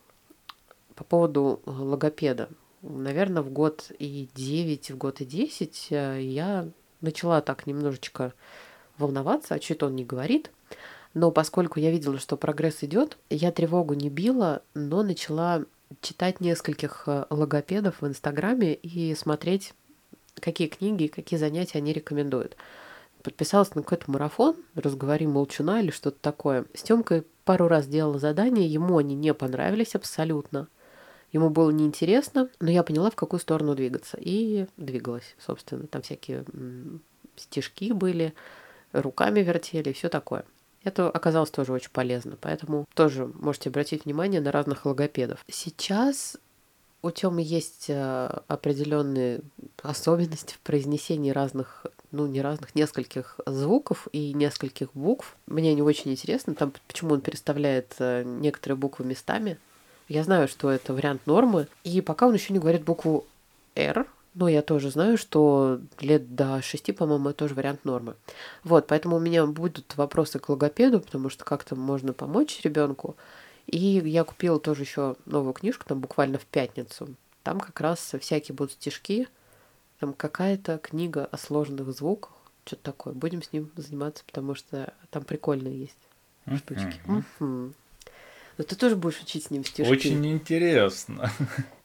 по 0.95 1.05
поводу 1.05 1.61
э, 1.65 1.71
логопеда. 1.71 2.49
Наверное, 2.83 3.43
в 3.43 3.51
год 3.51 3.91
и 3.99 4.29
9, 4.35 4.91
в 4.91 4.99
год 4.99 5.21
и 5.21 5.25
10 5.25 5.89
э, 5.91 6.21
я 6.23 6.69
начала 7.01 7.41
так 7.41 7.67
немножечко 7.67 8.33
волноваться, 8.99 9.55
а 9.55 9.61
что-то 9.61 9.87
он 9.87 9.97
не 9.97 10.05
говорит. 10.05 10.51
Но 11.15 11.31
поскольку 11.31 11.81
я 11.81 11.91
видела, 11.91 12.19
что 12.19 12.37
прогресс 12.37 12.83
идет, 12.83 13.19
я 13.31 13.51
тревогу 13.51 13.95
не 13.95 14.11
била, 14.11 14.63
но 14.75 15.03
начала 15.03 15.65
читать 16.01 16.41
нескольких 16.41 17.09
логопедов 17.31 18.01
в 18.01 18.07
Инстаграме 18.07 18.75
и 18.75 19.15
смотреть 19.15 19.73
какие 20.41 20.69
книги, 20.69 21.07
какие 21.07 21.39
занятия 21.39 21.79
они 21.79 21.93
рекомендуют. 21.93 22.57
Подписалась 23.23 23.75
на 23.75 23.83
какой-то 23.83 24.11
марафон, 24.11 24.57
разговори 24.75 25.27
молчуна 25.27 25.81
или 25.81 25.91
что-то 25.91 26.19
такое. 26.21 26.67
С 26.75 26.83
Тёмкой 26.83 27.25
пару 27.45 27.67
раз 27.67 27.87
делала 27.87 28.19
задания, 28.19 28.67
ему 28.67 28.99
они 28.99 29.15
не 29.15 29.35
понравились 29.35 29.95
абсолютно. 29.95 30.69
Ему 31.37 31.51
было 31.51 31.71
неинтересно, 31.71 32.49
но 32.61 32.71
я 32.71 32.83
поняла, 32.83 33.11
в 33.11 33.15
какую 33.15 33.41
сторону 33.41 33.75
двигаться. 33.75 34.17
И 34.19 34.65
двигалась, 34.79 35.37
собственно. 35.39 35.87
Там 35.87 36.01
всякие 36.01 36.47
стишки 37.37 37.93
были, 37.93 38.33
руками 38.93 39.41
вертели, 39.41 39.93
все 39.93 40.09
такое. 40.09 40.47
Это 40.83 41.11
оказалось 41.11 41.51
тоже 41.51 41.75
очень 41.75 41.91
полезно, 41.91 42.39
поэтому 42.41 42.87
тоже 42.95 43.27
можете 43.27 43.69
обратить 43.69 44.07
внимание 44.07 44.41
на 44.41 44.51
разных 44.51 44.87
логопедов. 44.87 45.45
Сейчас 45.47 46.39
у 47.03 47.11
Тёмы 47.11 47.43
есть 47.43 47.91
э, 47.91 48.41
определенные 48.49 49.41
особенности 49.83 50.55
в 50.55 50.61
произнесении 50.61 51.33
разных, 51.33 51.85
ну 52.13 52.27
не 52.27 52.41
разных, 52.41 52.75
нескольких 52.75 53.39
звуков 53.45 54.09
и 54.13 54.33
нескольких 54.33 54.89
букв. 54.95 55.37
Мне 55.47 55.75
не 55.75 55.83
очень 55.83 56.13
интересно, 56.13 56.55
там 56.55 56.73
почему 56.87 57.13
он 57.13 57.21
переставляет 57.21 57.95
э, 57.99 58.23
некоторые 58.25 58.79
буквы 58.79 59.05
местами. 59.05 59.59
Я 60.09 60.23
знаю, 60.23 60.49
что 60.49 60.71
это 60.71 60.93
вариант 60.93 61.27
нормы. 61.27 61.69
И 61.85 62.01
пока 62.01 62.27
он 62.27 62.35
еще 62.35 62.53
не 62.53 62.59
говорит 62.59 62.85
букву 62.85 63.27
R, 63.75 64.07
но 64.35 64.49
я 64.49 64.63
тоже 64.63 64.91
знаю, 64.91 65.17
что 65.17 65.81
лет 66.01 66.35
до 66.35 66.61
шести, 66.63 66.93
по-моему, 66.93 67.31
это 67.31 67.39
тоже 67.39 67.55
вариант 67.55 67.85
нормы. 67.85 68.15
Вот, 68.65 68.87
поэтому 68.87 69.17
у 69.17 69.21
меня 69.21 69.47
будут 69.47 69.97
вопросы 69.97 70.39
к 70.39 70.49
логопеду, 70.49 71.01
потому 71.01 71.31
что 71.31 71.45
как-то 71.45 71.75
можно 71.75 72.13
помочь 72.13 72.61
ребенку. 72.63 73.17
И 73.67 73.79
я 73.79 74.25
купила 74.25 74.61
тоже 74.61 74.83
еще 74.83 75.17
новую 75.25 75.55
книжку, 75.55 75.87
там 75.87 76.01
буквально 76.01 76.39
в 76.39 76.45
пятницу. 76.45 77.09
Там 77.43 77.59
как 77.61 77.81
раз 77.81 78.15
всякие 78.21 78.55
будут 78.55 78.73
стишки, 78.73 79.27
там 79.99 80.13
какая-то 80.13 80.79
книга 80.79 81.29
о 81.33 81.39
сложных 81.39 81.91
звуках, 81.93 82.33
что-то 82.67 82.83
такое. 82.83 83.15
Будем 83.15 83.43
с 83.43 83.53
ним 83.53 83.71
заниматься, 83.77 84.23
потому 84.27 84.55
что 84.55 84.93
там 85.11 85.25
прикольные 85.25 85.79
есть 85.79 86.59
штучки. 86.59 87.01
Mm-hmm. 87.07 87.73
Но 88.59 88.65
ты 88.65 88.75
тоже 88.77 88.97
будешь 88.97 89.21
учить 89.21 89.45
с 89.45 89.51
ним 89.51 89.65
стишки. 89.65 89.91
Очень 89.91 90.27
интересно. 90.27 91.31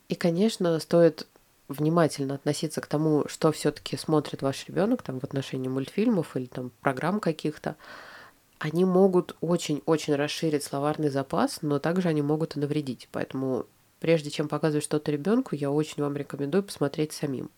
И, 0.08 0.16
конечно, 0.16 0.80
стоит 0.80 1.28
внимательно 1.68 2.36
относиться 2.36 2.82
к 2.82 2.88
тому, 2.88 3.26
что 3.28 3.52
все-таки 3.52 3.98
смотрит 3.98 4.42
ваш 4.42 4.68
ребенок 4.68 5.04
там 5.04 5.20
в 5.20 5.24
отношении 5.24 5.70
мультфильмов 5.70 6.36
или 6.36 6.46
там 6.46 6.72
программ 6.82 7.20
каких-то 7.20 7.76
они 8.62 8.86
могут 8.86 9.36
очень-очень 9.42 10.14
расширить 10.14 10.64
словарный 10.64 11.10
запас, 11.10 11.64
но 11.64 11.80
также 11.80 12.10
они 12.10 12.22
могут 12.22 12.56
и 12.56 12.60
навредить. 12.60 13.10
Поэтому 13.12 13.66
прежде 14.00 14.30
чем 14.30 14.48
показывать 14.48 14.84
что-то 14.84 15.12
ребенку, 15.12 15.56
я 15.56 15.72
очень 15.72 16.04
вам 16.04 16.16
рекомендую 16.16 16.64
посмотреть 16.64 17.12
самим. 17.12 17.50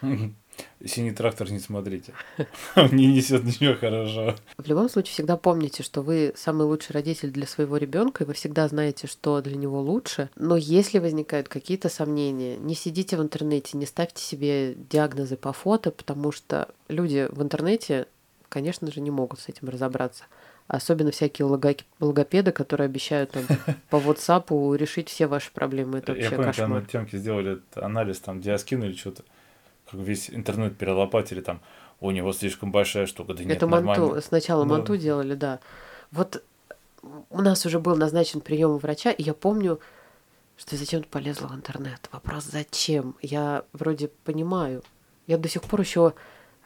Синий 0.84 1.12
трактор 1.12 1.50
не 1.50 1.58
смотрите. 1.58 2.12
Не 2.92 3.06
несет 3.06 3.44
ничего 3.44 3.74
хорошего. 3.74 4.36
В 4.56 4.66
любом 4.66 4.88
случае, 4.88 5.12
всегда 5.12 5.36
помните, 5.36 5.82
что 5.82 6.02
вы 6.02 6.32
самый 6.36 6.66
лучший 6.66 6.92
родитель 6.92 7.30
для 7.30 7.46
своего 7.46 7.76
ребенка, 7.76 8.24
и 8.24 8.26
вы 8.26 8.32
всегда 8.32 8.66
знаете, 8.68 9.06
что 9.06 9.40
для 9.42 9.56
него 9.56 9.80
лучше. 9.80 10.30
Но 10.36 10.56
если 10.56 10.98
возникают 10.98 11.48
какие-то 11.48 11.88
сомнения, 11.88 12.56
не 12.56 12.74
сидите 12.74 13.16
в 13.16 13.22
интернете, 13.22 13.76
не 13.76 13.86
ставьте 13.86 14.22
себе 14.22 14.74
диагнозы 14.74 15.36
по 15.36 15.52
фото, 15.52 15.90
потому 15.90 16.32
что 16.32 16.68
люди 16.88 17.28
в 17.30 17.42
интернете, 17.42 18.06
конечно 18.48 18.90
же, 18.90 19.00
не 19.00 19.10
могут 19.10 19.40
с 19.40 19.48
этим 19.48 19.68
разобраться. 19.68 20.24
Особенно 20.66 21.10
всякие 21.10 21.46
логопеды, 21.98 22.52
которые 22.52 22.84
обещают 22.84 23.32
там 23.32 23.44
по 23.90 23.96
WhatsApp 23.96 24.76
решить 24.76 25.08
все 25.08 25.26
ваши 25.26 25.50
проблемы. 25.52 25.98
Это 25.98 26.12
вообще 26.12 26.28
Я 26.28 26.30
помню, 26.30 26.44
кошмар. 26.46 26.68
когда 26.68 26.80
на 26.80 26.86
темке 26.86 27.18
сделали 27.18 27.58
анализ, 27.74 28.20
там, 28.20 28.40
диаскин 28.40 28.84
или 28.84 28.94
что-то, 28.94 29.24
как 29.90 30.00
весь 30.00 30.30
интернет 30.30 30.76
перелопатили, 30.76 31.40
там, 31.40 31.60
у 32.00 32.10
него 32.10 32.32
слишком 32.32 32.72
большая 32.72 33.06
штука, 33.06 33.34
да 33.34 33.44
нет, 33.44 33.56
Это 33.56 33.66
манту, 33.66 33.86
нормально. 33.86 34.20
сначала 34.20 34.64
Ну, 34.64 34.70
манту 34.70 34.96
делали, 34.96 35.34
да. 35.34 35.60
Вот 36.10 36.42
у 37.30 37.40
нас 37.40 37.66
уже 37.66 37.78
был 37.78 37.96
назначен 37.96 38.40
прием 38.40 38.70
у 38.70 38.78
врача, 38.78 39.10
и 39.10 39.22
я 39.22 39.34
помню, 39.34 39.80
что 40.56 40.74
я 40.74 40.78
зачем-то 40.78 41.08
полезла 41.08 41.48
в 41.48 41.54
интернет. 41.54 42.08
Вопрос, 42.12 42.44
зачем? 42.44 43.16
Я 43.22 43.64
вроде 43.72 44.08
понимаю. 44.24 44.82
Я 45.26 45.38
до 45.38 45.48
сих 45.48 45.62
пор 45.62 45.80
еще... 45.80 46.12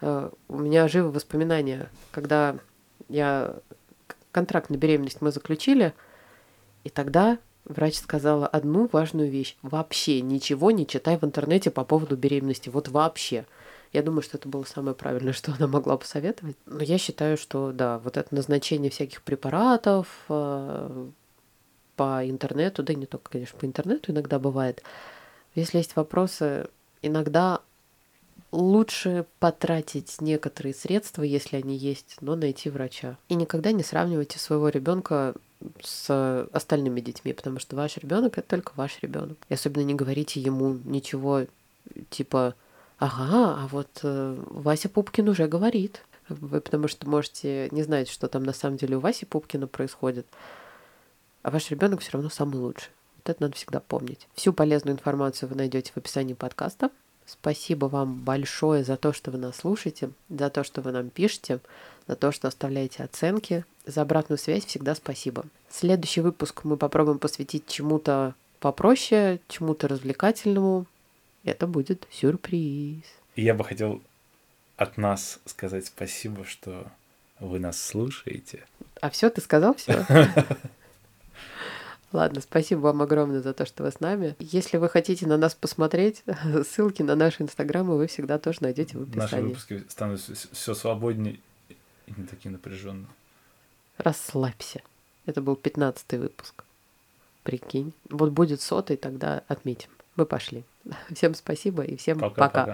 э, 0.01 0.29
у 0.47 0.57
меня 0.57 0.87
живы 0.87 1.11
воспоминания, 1.11 1.89
когда 2.11 2.57
я... 3.07 3.55
Контракт 4.31 4.69
на 4.69 4.75
беременность 4.75 5.21
мы 5.21 5.31
заключили, 5.31 5.93
и 6.83 6.89
тогда 6.89 7.37
врач 7.65 7.97
сказала 7.97 8.47
одну 8.47 8.87
важную 8.91 9.29
вещь. 9.29 9.57
Вообще 9.61 10.21
ничего 10.21 10.71
не 10.71 10.87
читай 10.87 11.17
в 11.17 11.23
интернете 11.23 11.71
по 11.71 11.83
поводу 11.83 12.15
беременности. 12.15 12.69
Вот 12.69 12.87
вообще. 12.87 13.45
Я 13.93 14.03
думаю, 14.03 14.21
что 14.21 14.37
это 14.37 14.47
было 14.47 14.63
самое 14.63 14.95
правильное, 14.95 15.33
что 15.33 15.53
она 15.53 15.67
могла 15.67 15.97
посоветовать. 15.97 16.55
Но 16.65 16.83
я 16.83 16.97
считаю, 16.97 17.37
что 17.37 17.71
да, 17.71 17.99
вот 17.99 18.17
это 18.17 18.33
назначение 18.33 18.91
всяких 18.91 19.21
препаратов 19.21 20.07
э, 20.29 21.07
по 21.95 22.29
интернету, 22.29 22.83
да 22.83 22.93
и 22.93 22.97
не 22.97 23.05
только, 23.05 23.31
конечно, 23.31 23.57
по 23.59 23.65
интернету 23.65 24.11
иногда 24.11 24.39
бывает. 24.39 24.83
Если 25.55 25.77
есть 25.77 25.95
вопросы, 25.95 26.67
иногда 27.01 27.61
лучше 28.51 29.25
потратить 29.39 30.21
некоторые 30.21 30.73
средства, 30.73 31.23
если 31.23 31.57
они 31.57 31.75
есть, 31.75 32.17
но 32.21 32.35
найти 32.35 32.69
врача. 32.69 33.17
И 33.29 33.35
никогда 33.35 33.71
не 33.71 33.83
сравнивайте 33.83 34.39
своего 34.39 34.69
ребенка 34.69 35.35
с 35.81 36.47
остальными 36.51 36.99
детьми, 37.01 37.33
потому 37.33 37.59
что 37.59 37.75
ваш 37.75 37.97
ребенок 37.97 38.37
это 38.37 38.47
только 38.47 38.73
ваш 38.75 38.99
ребенок. 39.01 39.37
И 39.49 39.53
особенно 39.53 39.83
не 39.83 39.95
говорите 39.95 40.39
ему 40.39 40.79
ничего 40.85 41.45
типа 42.09 42.55
Ага, 42.97 43.63
а 43.63 43.67
вот 43.71 43.99
э, 44.03 44.37
Вася 44.49 44.87
Пупкин 44.87 45.29
уже 45.29 45.47
говорит. 45.47 46.01
Вы 46.29 46.61
потому 46.61 46.87
что 46.87 47.07
можете 47.07 47.69
не 47.71 47.83
знать, 47.83 48.09
что 48.09 48.27
там 48.27 48.43
на 48.43 48.53
самом 48.53 48.77
деле 48.77 48.97
у 48.97 48.99
Васи 48.99 49.25
Пупкина 49.25 49.67
происходит. 49.67 50.25
А 51.43 51.51
ваш 51.51 51.69
ребенок 51.69 52.01
все 52.01 52.13
равно 52.13 52.29
самый 52.29 52.57
лучший. 52.57 52.89
Вот 53.17 53.29
это 53.29 53.43
надо 53.43 53.55
всегда 53.55 53.79
помнить. 53.79 54.27
Всю 54.33 54.53
полезную 54.53 54.95
информацию 54.95 55.49
вы 55.49 55.55
найдете 55.55 55.91
в 55.91 55.97
описании 55.97 56.33
подкаста. 56.33 56.89
Спасибо 57.25 57.85
вам 57.85 58.19
большое 58.19 58.83
за 58.83 58.97
то, 58.97 59.11
что 59.13 59.31
вы 59.31 59.37
нас 59.37 59.57
слушаете, 59.57 60.11
за 60.29 60.49
то, 60.49 60.63
что 60.63 60.81
вы 60.81 60.91
нам 60.91 61.09
пишете, 61.09 61.59
за 62.07 62.15
то, 62.15 62.31
что 62.31 62.47
оставляете 62.47 63.03
оценки. 63.03 63.65
За 63.85 64.01
обратную 64.01 64.37
связь 64.37 64.65
всегда 64.65 64.95
спасибо. 64.95 65.45
Следующий 65.69 66.21
выпуск 66.21 66.63
мы 66.63 66.77
попробуем 66.77 67.19
посвятить 67.19 67.67
чему-то 67.67 68.35
попроще, 68.59 69.39
чему-то 69.47 69.87
развлекательному. 69.87 70.85
Это 71.43 71.67
будет 71.67 72.07
сюрприз. 72.11 73.03
Я 73.35 73.53
бы 73.53 73.63
хотел 73.63 74.01
от 74.77 74.97
нас 74.97 75.39
сказать 75.45 75.85
спасибо, 75.85 76.45
что 76.45 76.87
вы 77.39 77.59
нас 77.59 77.81
слушаете. 77.81 78.63
А 79.01 79.09
все, 79.09 79.29
ты 79.29 79.41
сказал 79.41 79.75
все? 79.75 80.05
Ладно, 82.11 82.41
спасибо 82.41 82.79
вам 82.79 83.01
огромное 83.01 83.41
за 83.41 83.53
то, 83.53 83.65
что 83.65 83.83
вы 83.83 83.91
с 83.91 83.99
нами. 83.99 84.35
Если 84.39 84.77
вы 84.77 84.87
хотите 84.89 85.27
на 85.27 85.37
нас 85.37 85.53
посмотреть, 85.55 86.23
ссылки 86.69 87.01
на 87.01 87.15
наши 87.15 87.43
инстаграмы 87.43 87.97
вы 87.97 88.07
всегда 88.07 88.37
тоже 88.39 88.59
найдете 88.61 88.97
в 88.97 89.07
Наши 89.15 89.35
описании. 89.35 89.47
выпуски 89.49 89.83
станут 89.89 90.21
все 90.21 90.73
свободнее 90.73 91.39
и 92.07 92.13
не 92.15 92.25
такие 92.25 92.51
напряженные. 92.51 93.07
Расслабься. 93.97 94.81
Это 95.25 95.41
был 95.41 95.55
пятнадцатый 95.55 96.19
выпуск. 96.19 96.63
Прикинь. 97.43 97.93
Вот 98.09 98.31
будет 98.31 98.61
сотый, 98.61 98.97
тогда 98.97 99.43
отметим. 99.47 99.89
Мы 100.15 100.25
пошли. 100.25 100.63
Всем 101.13 101.33
спасибо 101.35 101.83
и 101.83 101.95
всем 101.97 102.19
пока. 102.19 102.35
Пока-пока. 102.47 102.73